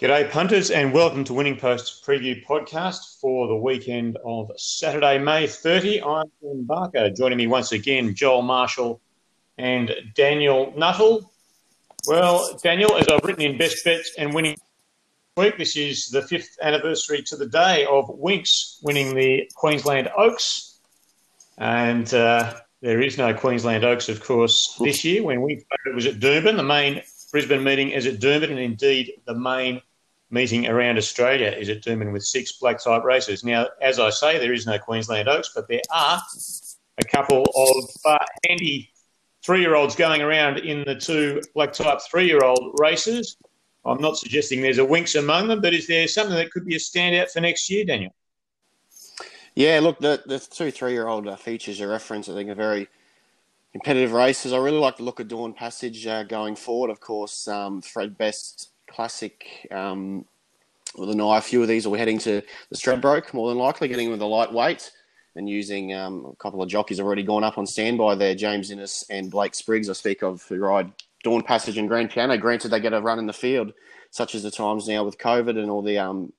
G'day, 0.00 0.30
punters, 0.30 0.70
and 0.70 0.92
welcome 0.92 1.24
to 1.24 1.34
Winning 1.34 1.56
Post's 1.56 2.00
preview 2.06 2.40
podcast 2.46 3.20
for 3.20 3.48
the 3.48 3.56
weekend 3.56 4.16
of 4.24 4.48
Saturday, 4.56 5.18
May 5.18 5.48
30. 5.48 6.04
I'm 6.04 6.26
Ian 6.40 6.62
Barker. 6.62 7.10
Joining 7.10 7.36
me 7.36 7.48
once 7.48 7.72
again, 7.72 8.14
Joel 8.14 8.42
Marshall 8.42 9.00
and 9.58 9.92
Daniel 10.14 10.72
Nuttall. 10.76 11.32
Well, 12.06 12.56
Daniel, 12.62 12.96
as 12.96 13.08
I've 13.08 13.24
written 13.24 13.42
in 13.42 13.58
Best 13.58 13.84
Bets 13.84 14.14
and 14.16 14.32
Winning 14.32 14.56
Week, 15.36 15.58
this 15.58 15.76
is 15.76 16.10
the 16.10 16.22
fifth 16.22 16.56
anniversary 16.62 17.22
to 17.22 17.36
the 17.36 17.48
day 17.48 17.84
of 17.86 18.06
Winx 18.06 18.78
winning 18.84 19.16
the 19.16 19.50
Queensland 19.56 20.08
Oaks. 20.16 20.78
And 21.56 22.14
uh, 22.14 22.54
there 22.82 23.02
is 23.02 23.18
no 23.18 23.34
Queensland 23.34 23.82
Oaks, 23.82 24.08
of 24.08 24.22
course, 24.22 24.76
this 24.78 25.04
year. 25.04 25.24
When 25.24 25.42
we 25.42 25.64
it 25.86 25.94
was 25.96 26.06
at 26.06 26.20
Doomben. 26.20 26.56
The 26.56 26.62
main 26.62 27.02
Brisbane 27.32 27.64
meeting 27.64 27.90
is 27.90 28.06
at 28.06 28.20
Doomben, 28.20 28.50
and 28.50 28.60
indeed 28.60 29.14
the 29.26 29.34
main 29.34 29.82
meeting 30.30 30.66
around 30.66 30.98
Australia 30.98 31.48
is 31.48 31.68
at 31.68 31.82
Doomben 31.82 32.12
with 32.12 32.24
six 32.24 32.52
black 32.52 32.82
type 32.82 33.04
races. 33.04 33.44
Now, 33.44 33.66
as 33.80 33.98
I 33.98 34.10
say, 34.10 34.38
there 34.38 34.52
is 34.52 34.66
no 34.66 34.78
Queensland 34.78 35.28
Oaks, 35.28 35.52
but 35.54 35.68
there 35.68 35.80
are 35.92 36.20
a 36.98 37.04
couple 37.04 37.42
of 37.42 37.90
uh, 38.04 38.24
handy 38.46 38.92
three 39.44 39.60
year 39.60 39.74
olds 39.74 39.96
going 39.96 40.20
around 40.20 40.58
in 40.58 40.84
the 40.84 40.94
two 40.94 41.40
black 41.54 41.72
type 41.72 42.00
three 42.10 42.26
year 42.26 42.40
old 42.44 42.78
races. 42.78 43.36
I'm 43.84 44.00
not 44.00 44.18
suggesting 44.18 44.60
there's 44.60 44.78
a 44.78 44.82
Winx 44.82 45.18
among 45.18 45.48
them, 45.48 45.60
but 45.60 45.72
is 45.72 45.86
there 45.86 46.06
something 46.08 46.36
that 46.36 46.50
could 46.50 46.66
be 46.66 46.74
a 46.74 46.78
standout 46.78 47.30
for 47.30 47.40
next 47.40 47.70
year, 47.70 47.84
Daniel? 47.84 48.12
Yeah, 49.54 49.80
look, 49.80 49.98
the, 49.98 50.22
the 50.26 50.38
two 50.38 50.70
three 50.70 50.92
year 50.92 51.08
old 51.08 51.26
uh, 51.26 51.36
features 51.36 51.80
you 51.80 51.88
reference, 51.88 52.28
I 52.28 52.34
think, 52.34 52.50
are 52.50 52.54
very 52.54 52.88
competitive 53.72 54.12
races. 54.12 54.52
I 54.52 54.58
really 54.58 54.78
like 54.78 54.98
the 54.98 55.04
look 55.04 55.20
of 55.20 55.28
Dawn 55.28 55.52
Passage 55.54 56.06
uh, 56.06 56.24
going 56.24 56.56
forward. 56.56 56.90
Of 56.90 57.00
course, 57.00 57.48
um, 57.48 57.80
Fred 57.80 58.18
Best 58.18 58.70
Classic 58.88 59.66
um, 59.70 60.24
with 60.96 61.10
an 61.10 61.20
eye. 61.20 61.38
A 61.38 61.40
few 61.40 61.62
of 61.62 61.68
these 61.68 61.86
be 61.86 61.98
heading 61.98 62.18
to 62.20 62.42
the 62.70 62.76
Stradbroke, 62.76 63.32
more 63.32 63.48
than 63.48 63.58
likely, 63.58 63.88
getting 63.88 64.10
with 64.10 64.20
a 64.20 64.26
lightweight 64.26 64.90
and 65.36 65.48
using 65.48 65.94
um, 65.94 66.26
a 66.32 66.36
couple 66.36 66.62
of 66.62 66.68
jockeys 66.68 67.00
already 67.00 67.22
gone 67.22 67.44
up 67.44 67.58
on 67.58 67.66
standby 67.66 68.16
there, 68.16 68.34
James 68.34 68.70
Innes 68.70 69.04
and 69.08 69.30
Blake 69.30 69.54
Spriggs, 69.54 69.88
I 69.88 69.92
speak 69.92 70.22
of, 70.22 70.42
who 70.42 70.58
ride 70.58 70.92
Dawn 71.22 71.42
Passage 71.42 71.78
and 71.78 71.88
Grand 71.88 72.10
Piano. 72.10 72.36
Granted, 72.36 72.70
they 72.70 72.80
get 72.80 72.92
a 72.92 73.00
run 73.00 73.18
in 73.18 73.26
the 73.26 73.32
field, 73.32 73.72
such 74.10 74.34
as 74.34 74.42
the 74.42 74.50
times 74.50 74.88
now 74.88 75.04
with 75.04 75.18
COVID 75.18 75.58
and 75.58 75.70
all 75.70 75.82
the 75.82 75.98
um, 75.98 76.32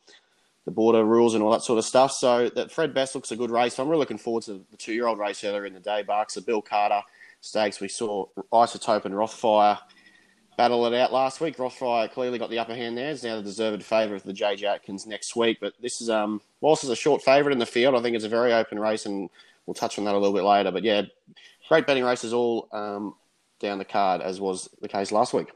the 0.66 0.72
border 0.72 1.04
rules 1.04 1.34
and 1.34 1.44
all 1.44 1.52
that 1.52 1.64
sort 1.64 1.80
of 1.80 1.86
stuff. 1.86 2.12
So 2.12 2.50
that 2.50 2.72
Fred 2.72 2.94
Best 2.94 3.16
looks 3.16 3.32
a 3.32 3.36
good 3.36 3.52
race. 3.52 3.80
I'm 3.80 3.88
really 3.88 4.00
looking 4.00 4.18
forward 4.18 4.44
to 4.44 4.66
the 4.70 4.78
two 4.78 4.94
year 4.94 5.08
old 5.08 5.18
race 5.18 5.44
earlier 5.44 5.66
in 5.66 5.74
the 5.74 5.80
day. 5.80 6.04
Barks, 6.04 6.36
the 6.36 6.42
Bill 6.42 6.62
Carter 6.62 7.02
stakes. 7.42 7.80
We 7.80 7.88
saw 7.88 8.26
Isotope 8.52 9.06
and 9.06 9.16
Rothfire 9.16 9.80
battle 10.60 10.86
it 10.86 10.94
out 10.94 11.14
last 11.14 11.40
week. 11.40 11.56
Rothfire 11.56 12.12
clearly 12.12 12.38
got 12.38 12.50
the 12.50 12.60
upper 12.60 12.76
hand 12.76 12.98
there. 12.98 13.12
Is 13.12 13.24
now 13.24 13.38
the 13.38 13.42
deserved 13.42 13.82
favourite 13.82 14.18
of 14.20 14.24
the 14.26 14.34
JJ 14.34 14.64
Atkins 14.64 15.08
next 15.08 15.34
week. 15.34 15.60
But 15.62 15.74
this 15.82 16.02
is, 16.02 16.10
um, 16.10 16.42
whilst 16.60 16.84
it's 16.84 16.92
a 16.92 16.98
short 16.98 17.22
favourite 17.22 17.54
in 17.54 17.60
the 17.60 17.66
field, 17.66 17.96
I 17.96 18.02
think 18.02 18.14
it's 18.14 18.26
a 18.26 18.30
very 18.30 18.52
open 18.52 18.78
race, 18.78 19.06
and 19.06 19.30
we'll 19.66 19.74
touch 19.74 19.98
on 19.98 20.04
that 20.04 20.16
a 20.16 20.18
little 20.18 20.36
bit 20.36 20.44
later. 20.44 20.70
But 20.70 20.84
yeah, 20.84 21.04
great 21.70 21.88
betting 21.88 22.04
races 22.04 22.34
all 22.34 22.68
um, 22.74 23.16
down 23.62 23.78
the 23.78 23.86
card, 23.86 24.20
as 24.20 24.42
was 24.42 24.68
the 24.82 24.90
case 24.90 25.14
last 25.14 25.34
week. 25.34 25.48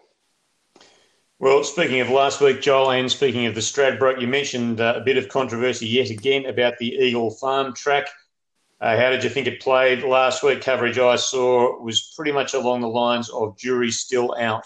Well, 1.37 1.65
speaking 1.65 1.99
of 1.99 2.09
last 2.09 2.39
week, 2.39 2.61
Joel, 2.61 2.91
and 2.91 3.11
speaking 3.11 3.45
of 3.45 3.55
the 3.55 3.61
Stradbroke, 3.61 4.21
you 4.21 4.27
mentioned 4.27 4.79
uh, 4.79 4.93
a 4.95 5.01
bit 5.01 5.17
of 5.17 5.27
controversy 5.27 5.85
yet 5.85 6.11
again 6.11 6.45
about 6.45 6.77
the 6.77 6.87
Eagle 6.87 7.29
Farm 7.29 7.73
track. 7.73 8.07
Uh, 8.79 8.95
how 8.95 9.09
did 9.09 9.21
you 9.21 9.29
think 9.29 9.47
it 9.47 9.59
played 9.59 10.03
last 10.03 10.43
week? 10.43 10.61
Coverage 10.61 10.97
I 10.97 11.17
saw 11.17 11.77
was 11.81 12.13
pretty 12.15 12.31
much 12.31 12.53
along 12.53 12.79
the 12.79 12.87
lines 12.87 13.29
of 13.31 13.57
jury 13.57 13.91
still 13.91 14.33
out. 14.39 14.63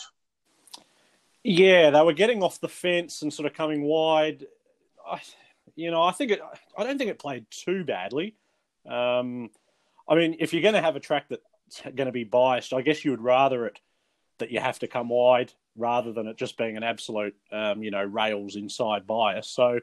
Yeah, 1.43 1.91
they 1.91 2.02
were 2.02 2.13
getting 2.13 2.43
off 2.43 2.59
the 2.59 2.67
fence 2.67 3.21
and 3.21 3.33
sort 3.33 3.45
of 3.45 3.53
coming 3.53 3.83
wide. 3.83 4.45
I, 5.09 5.21
you 5.75 5.91
know, 5.91 6.02
I 6.02 6.11
think 6.11 6.31
it. 6.31 6.41
I 6.77 6.83
don't 6.83 6.97
think 6.97 7.09
it 7.09 7.19
played 7.19 7.45
too 7.52 7.83
badly. 7.83 8.35
Um, 8.89 9.49
I 10.08 10.15
mean, 10.15 10.37
if 10.39 10.53
you're 10.53 10.61
going 10.61 10.73
to 10.73 10.81
have 10.81 10.95
a 10.95 11.02
track 11.02 11.25
that's 11.30 11.81
going 11.83 12.08
to 12.08 12.11
be 12.11 12.23
biased, 12.23 12.73
I 12.73 12.81
guess 12.81 13.03
you 13.03 13.11
would 13.11 13.21
rather 13.21 13.65
it 13.65 13.80
that 14.39 14.52
you 14.52 14.59
have 14.59 14.80
to 14.80 14.87
come 14.87 15.09
wide 15.09 15.52
rather 15.75 16.11
than 16.11 16.27
it 16.27 16.37
just 16.37 16.58
being 16.58 16.77
an 16.77 16.83
absolute, 16.83 17.36
um, 17.52 17.83
you 17.83 17.92
know, 17.92 18.04
rails 18.04 18.55
inside 18.55 19.08
bias. 19.08 19.48
So, 19.48 19.80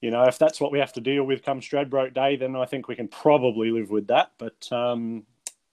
you 0.00 0.10
know, 0.10 0.24
if 0.24 0.38
that's 0.38 0.60
what 0.60 0.72
we 0.72 0.78
have 0.78 0.92
to 0.94 1.00
deal 1.00 1.24
with 1.24 1.44
come 1.44 1.60
Stradbroke 1.60 2.14
Day, 2.14 2.36
then 2.36 2.56
I 2.56 2.66
think 2.66 2.88
we 2.88 2.96
can 2.96 3.08
probably 3.08 3.70
live 3.70 3.90
with 3.90 4.08
that. 4.08 4.32
But 4.38 4.70
um, 4.72 5.24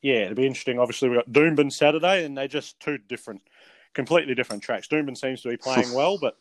yeah, 0.01 0.21
it'll 0.21 0.35
be 0.35 0.45
interesting. 0.45 0.79
Obviously, 0.79 1.09
we've 1.09 1.19
got 1.19 1.31
Doomben 1.31 1.71
Saturday, 1.71 2.25
and 2.25 2.37
they're 2.37 2.47
just 2.47 2.79
two 2.79 2.97
different, 2.97 3.41
completely 3.93 4.35
different 4.35 4.63
tracks. 4.63 4.87
Doomben 4.87 5.17
seems 5.17 5.41
to 5.41 5.49
be 5.49 5.57
playing 5.57 5.93
well, 5.95 6.17
but 6.17 6.37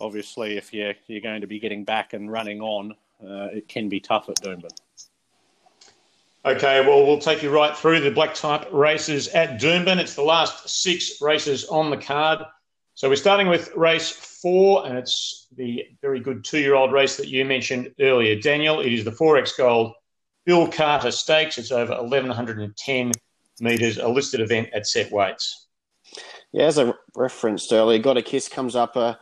obviously, 0.00 0.56
if 0.56 0.72
you're, 0.72 0.94
you're 1.06 1.20
going 1.20 1.40
to 1.40 1.46
be 1.46 1.58
getting 1.58 1.84
back 1.84 2.12
and 2.12 2.30
running 2.30 2.60
on, 2.60 2.92
uh, 3.22 3.48
it 3.52 3.68
can 3.68 3.88
be 3.88 4.00
tough 4.00 4.28
at 4.28 4.36
Doomben. 4.36 4.70
Okay, 6.42 6.80
well, 6.80 7.06
we'll 7.06 7.18
take 7.18 7.42
you 7.42 7.50
right 7.50 7.76
through 7.76 8.00
the 8.00 8.10
black 8.10 8.34
type 8.34 8.66
races 8.72 9.28
at 9.28 9.60
Doomben. 9.60 9.98
It's 9.98 10.14
the 10.14 10.22
last 10.22 10.68
six 10.70 11.20
races 11.20 11.66
on 11.66 11.90
the 11.90 11.98
card. 11.98 12.40
So 12.94 13.10
we're 13.10 13.16
starting 13.16 13.48
with 13.48 13.74
race 13.76 14.10
four, 14.10 14.86
and 14.86 14.96
it's 14.96 15.48
the 15.56 15.86
very 16.00 16.20
good 16.20 16.42
two-year-old 16.42 16.92
race 16.92 17.16
that 17.16 17.28
you 17.28 17.44
mentioned 17.44 17.92
earlier, 18.00 18.40
Daniel. 18.40 18.80
It 18.80 18.92
is 18.92 19.04
the 19.04 19.10
4X 19.10 19.56
Gold 19.58 19.92
Bill 20.46 20.66
Carter 20.66 21.10
Stakes. 21.10 21.58
It's 21.58 21.72
over 21.72 21.94
1,110 22.00 23.12
metres, 23.60 23.98
a 23.98 24.08
listed 24.08 24.40
event 24.40 24.70
at 24.72 24.86
set 24.86 25.12
weights. 25.12 25.66
Yeah, 26.52 26.64
as 26.64 26.78
I 26.78 26.92
referenced 27.14 27.72
earlier, 27.72 27.98
Got 27.98 28.16
a 28.16 28.22
Kiss 28.22 28.48
comes 28.48 28.74
up 28.74 28.96
a 28.96 29.18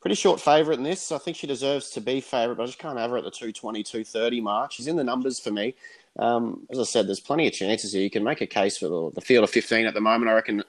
pretty 0.00 0.14
short 0.14 0.40
favourite 0.40 0.78
in 0.78 0.84
this. 0.84 1.12
I 1.12 1.18
think 1.18 1.36
she 1.36 1.46
deserves 1.46 1.90
to 1.90 2.00
be 2.00 2.20
favourite, 2.20 2.56
but 2.56 2.62
I 2.62 2.66
just 2.66 2.78
can't 2.78 2.98
have 2.98 3.10
her 3.10 3.18
at 3.18 3.24
the 3.24 3.30
220, 3.30 3.82
230 3.82 4.40
mark. 4.40 4.72
She's 4.72 4.86
in 4.86 4.96
the 4.96 5.04
numbers 5.04 5.38
for 5.38 5.50
me. 5.50 5.74
Um, 6.18 6.66
as 6.70 6.78
I 6.78 6.84
said, 6.84 7.06
there's 7.06 7.20
plenty 7.20 7.46
of 7.46 7.52
chances 7.52 7.92
here. 7.92 8.02
You 8.02 8.10
can 8.10 8.24
make 8.24 8.40
a 8.40 8.46
case 8.46 8.78
for 8.78 8.88
the, 8.88 9.10
the 9.14 9.20
field 9.20 9.44
of 9.44 9.50
15 9.50 9.86
at 9.86 9.94
the 9.94 10.00
moment. 10.00 10.30
I 10.30 10.34
reckon 10.34 10.62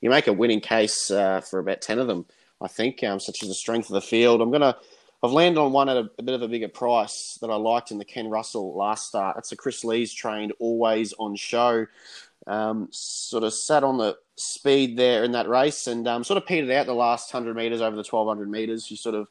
you 0.00 0.10
make 0.10 0.26
a 0.26 0.32
winning 0.32 0.60
case 0.60 1.10
uh, 1.10 1.40
for 1.40 1.58
about 1.58 1.80
10 1.80 1.98
of 1.98 2.06
them, 2.06 2.26
I 2.60 2.68
think, 2.68 3.02
um, 3.02 3.18
such 3.18 3.42
as 3.42 3.48
the 3.48 3.54
strength 3.54 3.88
of 3.88 3.94
the 3.94 4.00
field. 4.00 4.42
I'm 4.42 4.50
going 4.50 4.60
to, 4.60 4.76
I've 5.22 5.32
landed 5.32 5.60
on 5.60 5.72
one 5.72 5.88
at 5.88 5.96
a, 5.96 6.10
a, 6.18 6.22
bit 6.22 6.34
of 6.34 6.42
a 6.42 6.48
bigger 6.48 6.68
price 6.68 7.38
that 7.40 7.50
I 7.50 7.56
liked 7.56 7.90
in 7.90 7.98
the 7.98 8.04
Ken 8.04 8.28
Russell 8.28 8.76
last 8.76 9.08
start. 9.08 9.36
That's 9.36 9.52
a 9.52 9.56
Chris 9.56 9.84
Lees 9.84 10.12
trained, 10.12 10.52
always 10.58 11.14
on 11.18 11.34
show. 11.34 11.86
Um, 12.46 12.88
sort 12.92 13.42
of 13.42 13.52
sat 13.52 13.82
on 13.82 13.98
the 13.98 14.16
speed 14.36 14.96
there 14.96 15.24
in 15.24 15.32
that 15.32 15.48
race 15.48 15.88
and 15.88 16.06
um, 16.06 16.22
sort 16.22 16.36
of 16.36 16.46
petered 16.46 16.70
out 16.70 16.86
the 16.86 16.94
last 16.94 17.32
100 17.32 17.56
metres 17.56 17.80
over 17.80 17.96
the 17.96 18.04
1200 18.08 18.48
metres. 18.48 18.86
She 18.86 18.96
sort 18.96 19.14
of 19.14 19.28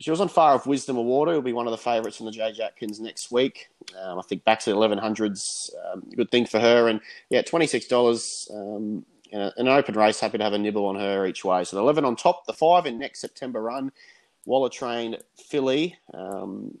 she 0.00 0.10
was 0.10 0.20
on 0.20 0.28
fire 0.28 0.54
of 0.54 0.66
Wisdom 0.66 0.96
Award. 0.96 1.28
It'll 1.28 1.42
be 1.42 1.52
one 1.52 1.66
of 1.66 1.72
the 1.72 1.78
favourites 1.78 2.20
in 2.20 2.26
the 2.26 2.32
J. 2.32 2.54
Atkins 2.62 3.00
next 3.00 3.32
week. 3.32 3.68
Um, 4.00 4.18
I 4.18 4.22
think 4.22 4.44
back 4.44 4.60
to 4.60 4.70
the 4.70 4.76
1100s, 4.76 5.70
um, 5.92 6.04
good 6.16 6.30
thing 6.30 6.46
for 6.46 6.60
her. 6.60 6.88
And 6.88 7.00
yeah, 7.30 7.42
$26 7.42 8.50
um, 8.54 9.04
in, 9.30 9.40
a, 9.40 9.52
in, 9.56 9.66
an 9.66 9.68
open 9.68 9.96
race, 9.96 10.20
happy 10.20 10.38
to 10.38 10.44
have 10.44 10.52
a 10.52 10.58
nibble 10.58 10.86
on 10.86 10.94
her 10.94 11.26
each 11.26 11.44
way. 11.44 11.64
So 11.64 11.76
the 11.76 11.82
11 11.82 12.04
on 12.04 12.14
top, 12.14 12.46
the 12.46 12.52
5 12.52 12.86
in 12.86 12.98
next 12.98 13.20
September 13.20 13.60
run. 13.60 13.90
Waller 14.46 14.70
trained 14.70 15.18
filly. 15.36 15.96
Um, 16.14 16.78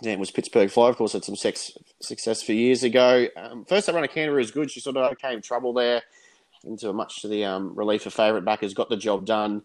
yeah, 0.00 0.16
was 0.16 0.30
Pittsburgh 0.30 0.70
Fly, 0.70 0.88
of 0.88 0.96
course, 0.96 1.12
had 1.12 1.24
some 1.24 1.36
sex, 1.36 1.72
success 2.00 2.42
for 2.42 2.52
years 2.52 2.82
ago. 2.82 3.26
Um, 3.36 3.64
first 3.64 3.86
that 3.86 3.94
run 3.94 4.04
of 4.04 4.10
Canterbury 4.10 4.42
was 4.42 4.50
good. 4.50 4.70
She 4.70 4.80
sort 4.80 4.96
of 4.96 5.16
came 5.18 5.40
trouble 5.40 5.72
there 5.72 6.02
into 6.64 6.88
a 6.88 6.92
much 6.92 7.22
to 7.22 7.28
the 7.28 7.44
um, 7.44 7.74
relief 7.74 8.06
of 8.06 8.14
favourite 8.14 8.44
backers, 8.44 8.74
got 8.74 8.88
the 8.88 8.96
job 8.96 9.26
done 9.26 9.62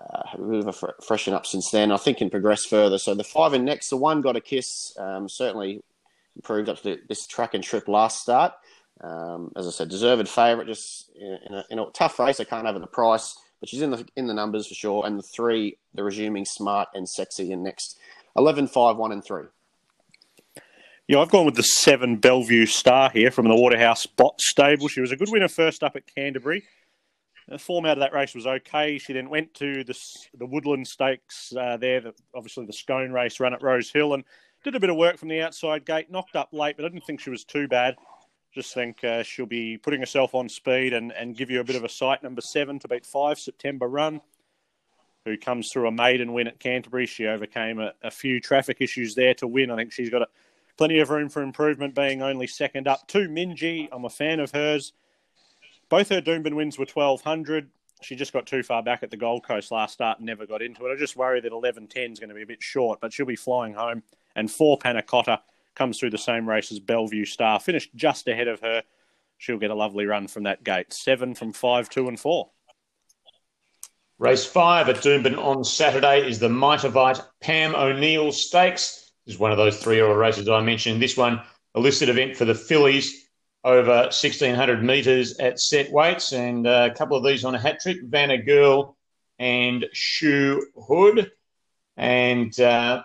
uh, 0.00 0.22
a 0.34 0.38
bit 0.38 0.60
of 0.60 0.68
a 0.68 0.72
fr- 0.72 0.86
freshen 1.06 1.34
up 1.34 1.46
since 1.46 1.70
then. 1.70 1.92
I 1.92 1.96
think 1.96 2.18
can 2.18 2.30
progress 2.30 2.64
further. 2.64 2.98
So 2.98 3.14
the 3.14 3.24
five 3.24 3.52
and 3.52 3.64
next, 3.64 3.90
the 3.90 3.96
one 3.96 4.20
got 4.20 4.36
a 4.36 4.40
kiss. 4.40 4.94
Um, 4.98 5.28
certainly 5.28 5.82
improved 6.36 6.68
up 6.68 6.78
to 6.78 6.82
the, 6.82 7.00
this 7.08 7.26
track 7.26 7.54
and 7.54 7.62
trip 7.62 7.88
last 7.88 8.22
start. 8.22 8.52
Um, 9.02 9.52
as 9.56 9.66
I 9.66 9.70
said, 9.70 9.88
deserved 9.88 10.28
favourite. 10.28 10.66
Just 10.66 11.10
in 11.16 11.54
a, 11.54 11.64
in 11.70 11.78
a, 11.78 11.86
tough 11.92 12.18
race, 12.18 12.40
I 12.40 12.44
can't 12.44 12.66
have 12.66 12.76
it 12.76 12.80
the 12.80 12.86
price, 12.86 13.36
but 13.60 13.68
she's 13.68 13.82
in 13.82 13.90
the 13.90 14.06
in 14.16 14.26
the 14.26 14.34
numbers 14.34 14.66
for 14.66 14.74
sure. 14.74 15.06
And 15.06 15.18
the 15.18 15.22
three, 15.22 15.78
the 15.94 16.04
resuming 16.04 16.44
smart 16.44 16.88
and 16.94 17.08
sexy 17.08 17.52
in 17.52 17.62
next. 17.62 17.98
11, 18.36 18.68
5, 18.68 18.96
1 18.96 19.12
and 19.12 19.24
3. 19.24 19.44
Yeah, 21.06 21.18
I've 21.20 21.30
gone 21.30 21.44
with 21.44 21.56
the 21.56 21.62
seven 21.62 22.16
Bellevue 22.16 22.64
Star 22.64 23.10
here 23.10 23.30
from 23.30 23.46
the 23.46 23.54
Waterhouse 23.54 24.06
Bott 24.06 24.40
stable. 24.40 24.88
She 24.88 25.02
was 25.02 25.12
a 25.12 25.16
good 25.16 25.30
winner 25.30 25.48
first 25.48 25.82
up 25.82 25.96
at 25.96 26.12
Canterbury. 26.14 26.64
The 27.46 27.58
form 27.58 27.84
out 27.84 27.98
of 27.98 28.00
that 28.00 28.14
race 28.14 28.34
was 28.34 28.46
okay. 28.46 28.96
She 28.96 29.12
then 29.12 29.28
went 29.28 29.52
to 29.54 29.84
the 29.84 29.94
the 30.32 30.46
Woodland 30.46 30.88
Stakes 30.88 31.52
uh, 31.54 31.76
there, 31.76 32.00
the, 32.00 32.14
obviously 32.34 32.64
the 32.64 32.72
Scone 32.72 33.12
race 33.12 33.38
run 33.38 33.52
at 33.52 33.62
Rose 33.62 33.90
Hill, 33.90 34.14
and 34.14 34.24
did 34.64 34.74
a 34.74 34.80
bit 34.80 34.88
of 34.88 34.96
work 34.96 35.18
from 35.18 35.28
the 35.28 35.42
outside 35.42 35.84
gate. 35.84 36.10
Knocked 36.10 36.36
up 36.36 36.48
late, 36.52 36.76
but 36.76 36.86
I 36.86 36.88
didn't 36.88 37.04
think 37.04 37.20
she 37.20 37.28
was 37.28 37.44
too 37.44 37.68
bad. 37.68 37.96
Just 38.54 38.72
think 38.72 39.04
uh, 39.04 39.22
she'll 39.22 39.44
be 39.44 39.76
putting 39.76 40.00
herself 40.00 40.34
on 40.34 40.48
speed 40.48 40.94
and, 40.94 41.12
and 41.12 41.36
give 41.36 41.50
you 41.50 41.60
a 41.60 41.64
bit 41.64 41.76
of 41.76 41.84
a 41.84 41.88
sight. 41.88 42.22
Number 42.22 42.40
seven 42.40 42.78
to 42.78 42.88
beat 42.88 43.04
five 43.04 43.38
September 43.38 43.88
run, 43.88 44.22
who 45.24 45.36
comes 45.36 45.70
through 45.70 45.88
a 45.88 45.92
maiden 45.92 46.32
win 46.32 46.46
at 46.46 46.60
Canterbury. 46.60 47.06
She 47.06 47.26
overcame 47.26 47.80
a, 47.80 47.92
a 48.02 48.10
few 48.10 48.40
traffic 48.40 48.78
issues 48.80 49.14
there 49.14 49.34
to 49.34 49.46
win. 49.46 49.70
I 49.70 49.76
think 49.76 49.92
she's 49.92 50.10
got 50.10 50.22
a, 50.22 50.28
plenty 50.76 50.98
of 50.98 51.10
room 51.10 51.28
for 51.28 51.42
improvement, 51.42 51.94
being 51.94 52.22
only 52.22 52.46
second 52.46 52.86
up 52.86 53.08
to 53.08 53.28
Minji. 53.28 53.88
I'm 53.90 54.04
a 54.04 54.10
fan 54.10 54.40
of 54.40 54.52
hers. 54.52 54.92
Both 55.88 56.10
her 56.10 56.20
Doomben 56.20 56.54
wins 56.54 56.78
were 56.78 56.86
1200. 56.86 57.70
She 58.02 58.16
just 58.16 58.34
got 58.34 58.46
too 58.46 58.62
far 58.62 58.82
back 58.82 59.02
at 59.02 59.10
the 59.10 59.16
Gold 59.16 59.44
Coast 59.44 59.70
last 59.70 59.94
start 59.94 60.18
and 60.18 60.26
never 60.26 60.46
got 60.46 60.60
into 60.60 60.84
it. 60.86 60.92
I 60.92 60.96
just 60.98 61.16
worry 61.16 61.40
that 61.40 61.52
11.10 61.52 62.12
is 62.12 62.18
going 62.18 62.28
to 62.28 62.34
be 62.34 62.42
a 62.42 62.46
bit 62.46 62.62
short, 62.62 63.00
but 63.00 63.12
she'll 63.12 63.24
be 63.24 63.36
flying 63.36 63.72
home. 63.72 64.02
And 64.36 64.50
four 64.50 64.78
Panacotta 64.78 65.40
comes 65.74 65.98
through 65.98 66.10
the 66.10 66.18
same 66.18 66.46
race 66.46 66.70
as 66.70 66.80
Bellevue 66.80 67.24
Star, 67.24 67.58
finished 67.58 67.94
just 67.94 68.28
ahead 68.28 68.48
of 68.48 68.60
her. 68.60 68.82
She'll 69.38 69.58
get 69.58 69.70
a 69.70 69.74
lovely 69.74 70.04
run 70.04 70.28
from 70.28 70.42
that 70.42 70.64
gate. 70.64 70.92
Seven 70.92 71.34
from 71.34 71.52
five, 71.52 71.88
two, 71.88 72.08
and 72.08 72.20
four. 72.20 72.50
Race 74.24 74.46
five 74.46 74.88
at 74.88 75.02
Doomben 75.02 75.36
on 75.36 75.64
Saturday 75.64 76.26
is 76.26 76.38
the 76.38 76.48
Mitavite 76.48 77.22
Pam 77.42 77.74
O'Neill 77.74 78.32
Stakes. 78.32 79.12
This 79.26 79.34
is 79.34 79.38
one 79.38 79.52
of 79.52 79.58
those 79.58 79.82
three-year-old 79.82 80.16
races 80.16 80.48
I 80.48 80.62
mentioned. 80.62 81.02
This 81.02 81.14
one, 81.14 81.42
a 81.74 81.80
listed 81.80 82.08
event 82.08 82.34
for 82.34 82.46
the 82.46 82.54
fillies 82.54 83.26
over 83.64 84.04
1600 84.04 84.82
metres 84.82 85.36
at 85.40 85.60
set 85.60 85.92
weights, 85.92 86.32
and 86.32 86.66
a 86.66 86.94
couple 86.94 87.18
of 87.18 87.22
these 87.22 87.44
on 87.44 87.54
a 87.54 87.58
hat 87.60 87.80
trick 87.82 87.98
Vanna 88.02 88.38
Girl 88.38 88.96
and 89.38 89.84
Shoe 89.92 90.68
Hood. 90.74 91.30
And 91.98 92.58
uh, 92.58 93.02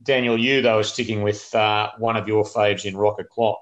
Daniel, 0.00 0.38
you, 0.38 0.62
though, 0.62 0.78
are 0.78 0.84
sticking 0.84 1.22
with 1.22 1.52
uh, 1.52 1.90
one 1.98 2.16
of 2.16 2.28
your 2.28 2.44
faves 2.44 2.84
in 2.84 2.96
Rocket 2.96 3.28
Clock. 3.28 3.58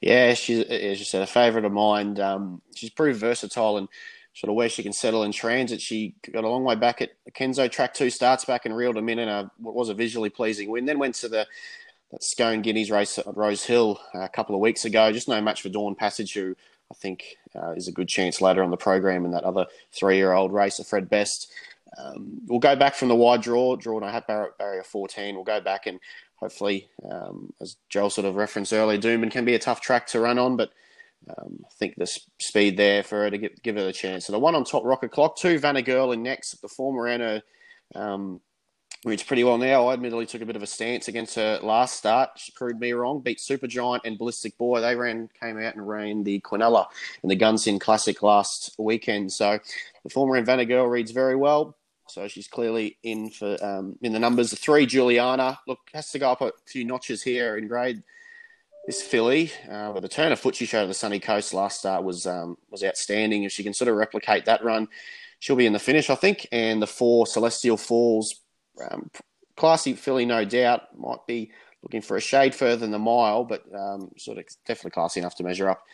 Yeah, 0.00 0.34
she's, 0.34 0.64
as 0.64 0.98
you 0.98 1.04
said, 1.04 1.22
a 1.22 1.28
favourite 1.28 1.64
of 1.64 1.70
mine. 1.70 2.18
Um, 2.18 2.60
she's 2.74 2.90
pretty 2.90 3.16
versatile 3.16 3.76
and 3.76 3.88
sort 4.34 4.50
of 4.50 4.56
where 4.56 4.68
she 4.68 4.82
can 4.82 4.92
settle 4.92 5.24
in 5.24 5.32
transit. 5.32 5.80
She 5.80 6.14
got 6.32 6.44
a 6.44 6.48
long 6.48 6.64
way 6.64 6.76
back 6.76 7.02
at 7.02 7.10
Kenso 7.34 7.70
Track 7.70 7.94
2, 7.94 8.10
starts 8.10 8.44
back 8.44 8.64
and 8.64 8.76
reeled 8.76 8.96
them 8.96 9.08
in 9.08 9.18
in 9.18 9.28
a, 9.28 9.50
what 9.58 9.74
was 9.74 9.88
a 9.88 9.94
visually 9.94 10.30
pleasing 10.30 10.70
win. 10.70 10.86
Then 10.86 10.98
went 10.98 11.16
to 11.16 11.28
the 11.28 11.46
that 12.10 12.24
Scone 12.24 12.62
Guineas 12.62 12.90
race 12.90 13.18
at 13.18 13.36
Rose 13.36 13.64
Hill 13.64 14.00
a 14.14 14.28
couple 14.28 14.54
of 14.54 14.60
weeks 14.60 14.84
ago. 14.84 15.12
Just 15.12 15.28
no 15.28 15.40
match 15.40 15.62
for 15.62 15.68
Dawn 15.68 15.94
Passage, 15.94 16.34
who 16.34 16.56
I 16.90 16.94
think 16.94 17.36
uh, 17.54 17.72
is 17.72 17.88
a 17.88 17.92
good 17.92 18.08
chance 18.08 18.40
later 18.40 18.62
on 18.62 18.70
the 18.70 18.76
program 18.76 19.24
in 19.24 19.30
that 19.30 19.44
other 19.44 19.66
three-year-old 19.92 20.52
race, 20.52 20.84
Fred 20.84 21.08
Best. 21.08 21.52
Um, 21.98 22.40
we'll 22.46 22.58
go 22.58 22.76
back 22.76 22.94
from 22.94 23.08
the 23.08 23.14
wide 23.14 23.42
draw, 23.42 23.76
drawn 23.76 24.02
I 24.02 24.10
have 24.10 24.26
barrier 24.26 24.82
14. 24.82 25.34
We'll 25.34 25.44
go 25.44 25.60
back 25.60 25.86
and 25.86 26.00
hopefully, 26.36 26.88
um, 27.08 27.52
as 27.60 27.76
Joel 27.88 28.10
sort 28.10 28.26
of 28.26 28.36
referenced 28.36 28.72
earlier, 28.72 28.98
Doomben 28.98 29.30
can 29.30 29.44
be 29.44 29.54
a 29.54 29.58
tough 29.58 29.80
track 29.80 30.06
to 30.08 30.20
run 30.20 30.38
on, 30.38 30.56
but 30.56 30.70
um, 31.28 31.60
I 31.64 31.68
think 31.78 31.96
the 31.96 32.06
speed 32.38 32.76
there 32.76 33.02
for 33.02 33.22
her 33.22 33.30
to 33.30 33.38
give, 33.38 33.62
give 33.62 33.76
her 33.76 33.88
a 33.88 33.92
chance. 33.92 34.26
So 34.26 34.32
the 34.32 34.38
one 34.38 34.54
on 34.54 34.64
top, 34.64 34.84
Rocket 34.84 35.10
Clock, 35.10 35.36
two 35.36 35.58
Vanna 35.58 35.80
in 35.80 36.22
next. 36.22 36.60
The 36.60 36.68
former 36.68 37.06
her 37.06 37.42
um, 37.94 38.40
reads 39.04 39.22
pretty 39.22 39.44
well 39.44 39.58
now. 39.58 39.88
I 39.88 39.94
admittedly 39.94 40.26
took 40.26 40.42
a 40.42 40.46
bit 40.46 40.56
of 40.56 40.62
a 40.62 40.66
stance 40.66 41.08
against 41.08 41.36
her 41.36 41.58
last 41.62 41.96
start. 41.96 42.30
She 42.36 42.52
proved 42.52 42.80
me 42.80 42.92
wrong. 42.92 43.20
Beat 43.20 43.40
Super 43.40 43.66
Giant 43.66 44.02
and 44.04 44.18
Ballistic 44.18 44.56
Boy. 44.58 44.80
They 44.80 44.96
ran, 44.96 45.28
came 45.40 45.58
out 45.58 45.74
and 45.74 45.86
ran 45.86 46.24
the 46.24 46.40
Quinella 46.40 46.86
in 47.22 47.28
the 47.28 47.36
Gunsynd 47.36 47.80
Classic 47.80 48.22
last 48.22 48.74
weekend. 48.78 49.32
So 49.32 49.58
the 50.02 50.10
former 50.10 50.36
in 50.36 50.44
Vanna 50.44 50.64
Girl 50.64 50.86
reads 50.86 51.10
very 51.10 51.36
well. 51.36 51.76
So 52.08 52.26
she's 52.26 52.48
clearly 52.48 52.98
in 53.04 53.30
for 53.30 53.56
um, 53.64 53.96
in 54.02 54.12
the 54.12 54.18
numbers. 54.18 54.50
The 54.50 54.56
three, 54.56 54.84
Juliana, 54.84 55.60
look 55.68 55.78
has 55.94 56.10
to 56.10 56.18
go 56.18 56.32
up 56.32 56.40
a 56.40 56.50
few 56.66 56.84
notches 56.84 57.22
here 57.22 57.56
in 57.56 57.68
grade. 57.68 58.02
This 58.90 59.02
filly, 59.02 59.52
uh, 59.70 59.92
with 59.94 60.02
the 60.02 60.08
turn 60.08 60.32
of 60.32 60.40
foot 60.40 60.56
she 60.56 60.66
showed 60.66 60.82
at 60.82 60.88
the 60.88 60.94
Sunny 60.94 61.20
Coast 61.20 61.54
last 61.54 61.78
start 61.78 62.02
was 62.02 62.26
um, 62.26 62.58
was 62.72 62.82
outstanding. 62.82 63.44
If 63.44 63.52
she 63.52 63.62
can 63.62 63.72
sort 63.72 63.86
of 63.86 63.94
replicate 63.94 64.46
that 64.46 64.64
run, 64.64 64.88
she'll 65.38 65.54
be 65.54 65.66
in 65.66 65.72
the 65.72 65.78
finish, 65.78 66.10
I 66.10 66.16
think. 66.16 66.48
And 66.50 66.82
the 66.82 66.88
four, 66.88 67.24
Celestial 67.24 67.76
Falls, 67.76 68.40
um, 68.90 69.08
classy 69.54 69.92
filly, 69.92 70.26
no 70.26 70.44
doubt, 70.44 70.98
might 70.98 71.24
be 71.28 71.52
looking 71.84 72.00
for 72.00 72.16
a 72.16 72.20
shade 72.20 72.52
further 72.52 72.78
than 72.78 72.90
the 72.90 72.98
mile, 72.98 73.44
but 73.44 73.62
um, 73.72 74.10
sort 74.18 74.38
of 74.38 74.46
definitely 74.66 74.90
classy 74.90 75.20
enough 75.20 75.36
to 75.36 75.44
measure 75.44 75.70
up 75.70 75.84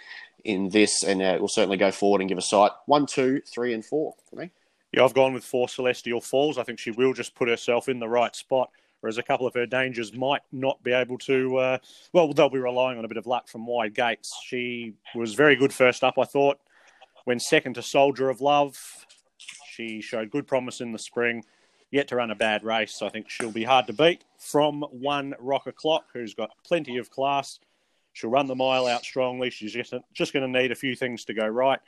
in 0.44 0.70
this, 0.70 1.02
and 1.02 1.20
uh, 1.20 1.37
will 1.38 1.48
certainly 1.48 1.76
go 1.76 1.90
forward 1.90 2.22
and 2.22 2.31
give 2.31 2.38
a 2.38 2.40
sight. 2.40 2.70
One, 2.87 3.04
two, 3.04 3.43
three, 3.43 3.75
and 3.75 3.84
four 3.84 4.14
for 4.31 4.37
me. 4.37 4.50
Yeah, 4.93 5.04
I've 5.04 5.12
gone 5.12 5.34
with 5.34 5.44
four 5.44 5.69
Celestial 5.69 6.22
Falls. 6.22 6.56
I 6.56 6.62
think 6.62 6.78
she 6.78 6.93
will 6.93 7.12
just 7.12 7.34
put 7.34 7.50
herself 7.50 7.90
in 7.90 7.98
the 7.98 8.08
right 8.08 8.34
spot, 8.34 8.70
whereas 9.00 9.19
a 9.19 9.22
couple 9.22 9.46
of 9.46 9.54
her 9.54 9.66
dangers 9.66 10.14
might 10.14 10.43
not 10.52 10.82
be 10.82 10.93
able 10.93 11.19
to. 11.19 11.56
Uh, 11.56 11.78
well, 12.12 12.32
they'll 12.32 12.48
be 12.48 12.58
relying 12.58 12.98
on 12.98 13.04
a 13.04 13.08
bit 13.08 13.16
of 13.16 13.26
luck 13.26 13.48
from 13.48 13.66
wide 13.66 13.94
gates. 13.94 14.32
She 14.44 14.94
was 15.14 15.34
very 15.34 15.56
good 15.56 15.72
first 15.72 16.04
up, 16.04 16.19
I 16.19 16.25
thought. 16.25 16.58
When 17.25 17.40
second 17.40 17.75
to 17.75 17.82
Soldier 17.82 18.28
of 18.28 18.40
Love, 18.40 18.78
she 19.70 20.00
showed 20.00 20.31
good 20.31 20.46
promise 20.46 20.81
in 20.81 20.93
the 20.93 20.98
spring. 20.98 21.44
Yet 21.90 22.08
to 22.08 22.16
run 22.16 22.31
a 22.31 22.34
bad 22.34 22.64
race, 22.64 23.00
I 23.00 23.08
think 23.08 23.31
she'll 23.31 23.52
be 23.52 23.64
hard 23.64 23.87
to 23.87 23.93
beat. 23.93 24.25
From 24.38 24.82
one 24.90 25.34
Rocket 25.38 25.76
Clock, 25.76 26.06
who's 26.12 26.34
got 26.34 26.50
plenty 26.64 26.98
of 26.98 27.10
class. 27.10 27.60
She'll 28.12 28.31
run 28.31 28.46
the 28.46 28.54
mile 28.54 28.87
out 28.87 29.04
strongly. 29.04 29.50
She's 29.50 29.72
just, 29.72 29.94
just 30.12 30.32
going 30.32 30.52
to 30.52 30.60
need 30.60 30.72
a 30.72 30.76
few 30.76 30.96
things 30.96 31.25
to 31.26 31.34
go 31.34 31.46
right. 31.46 31.78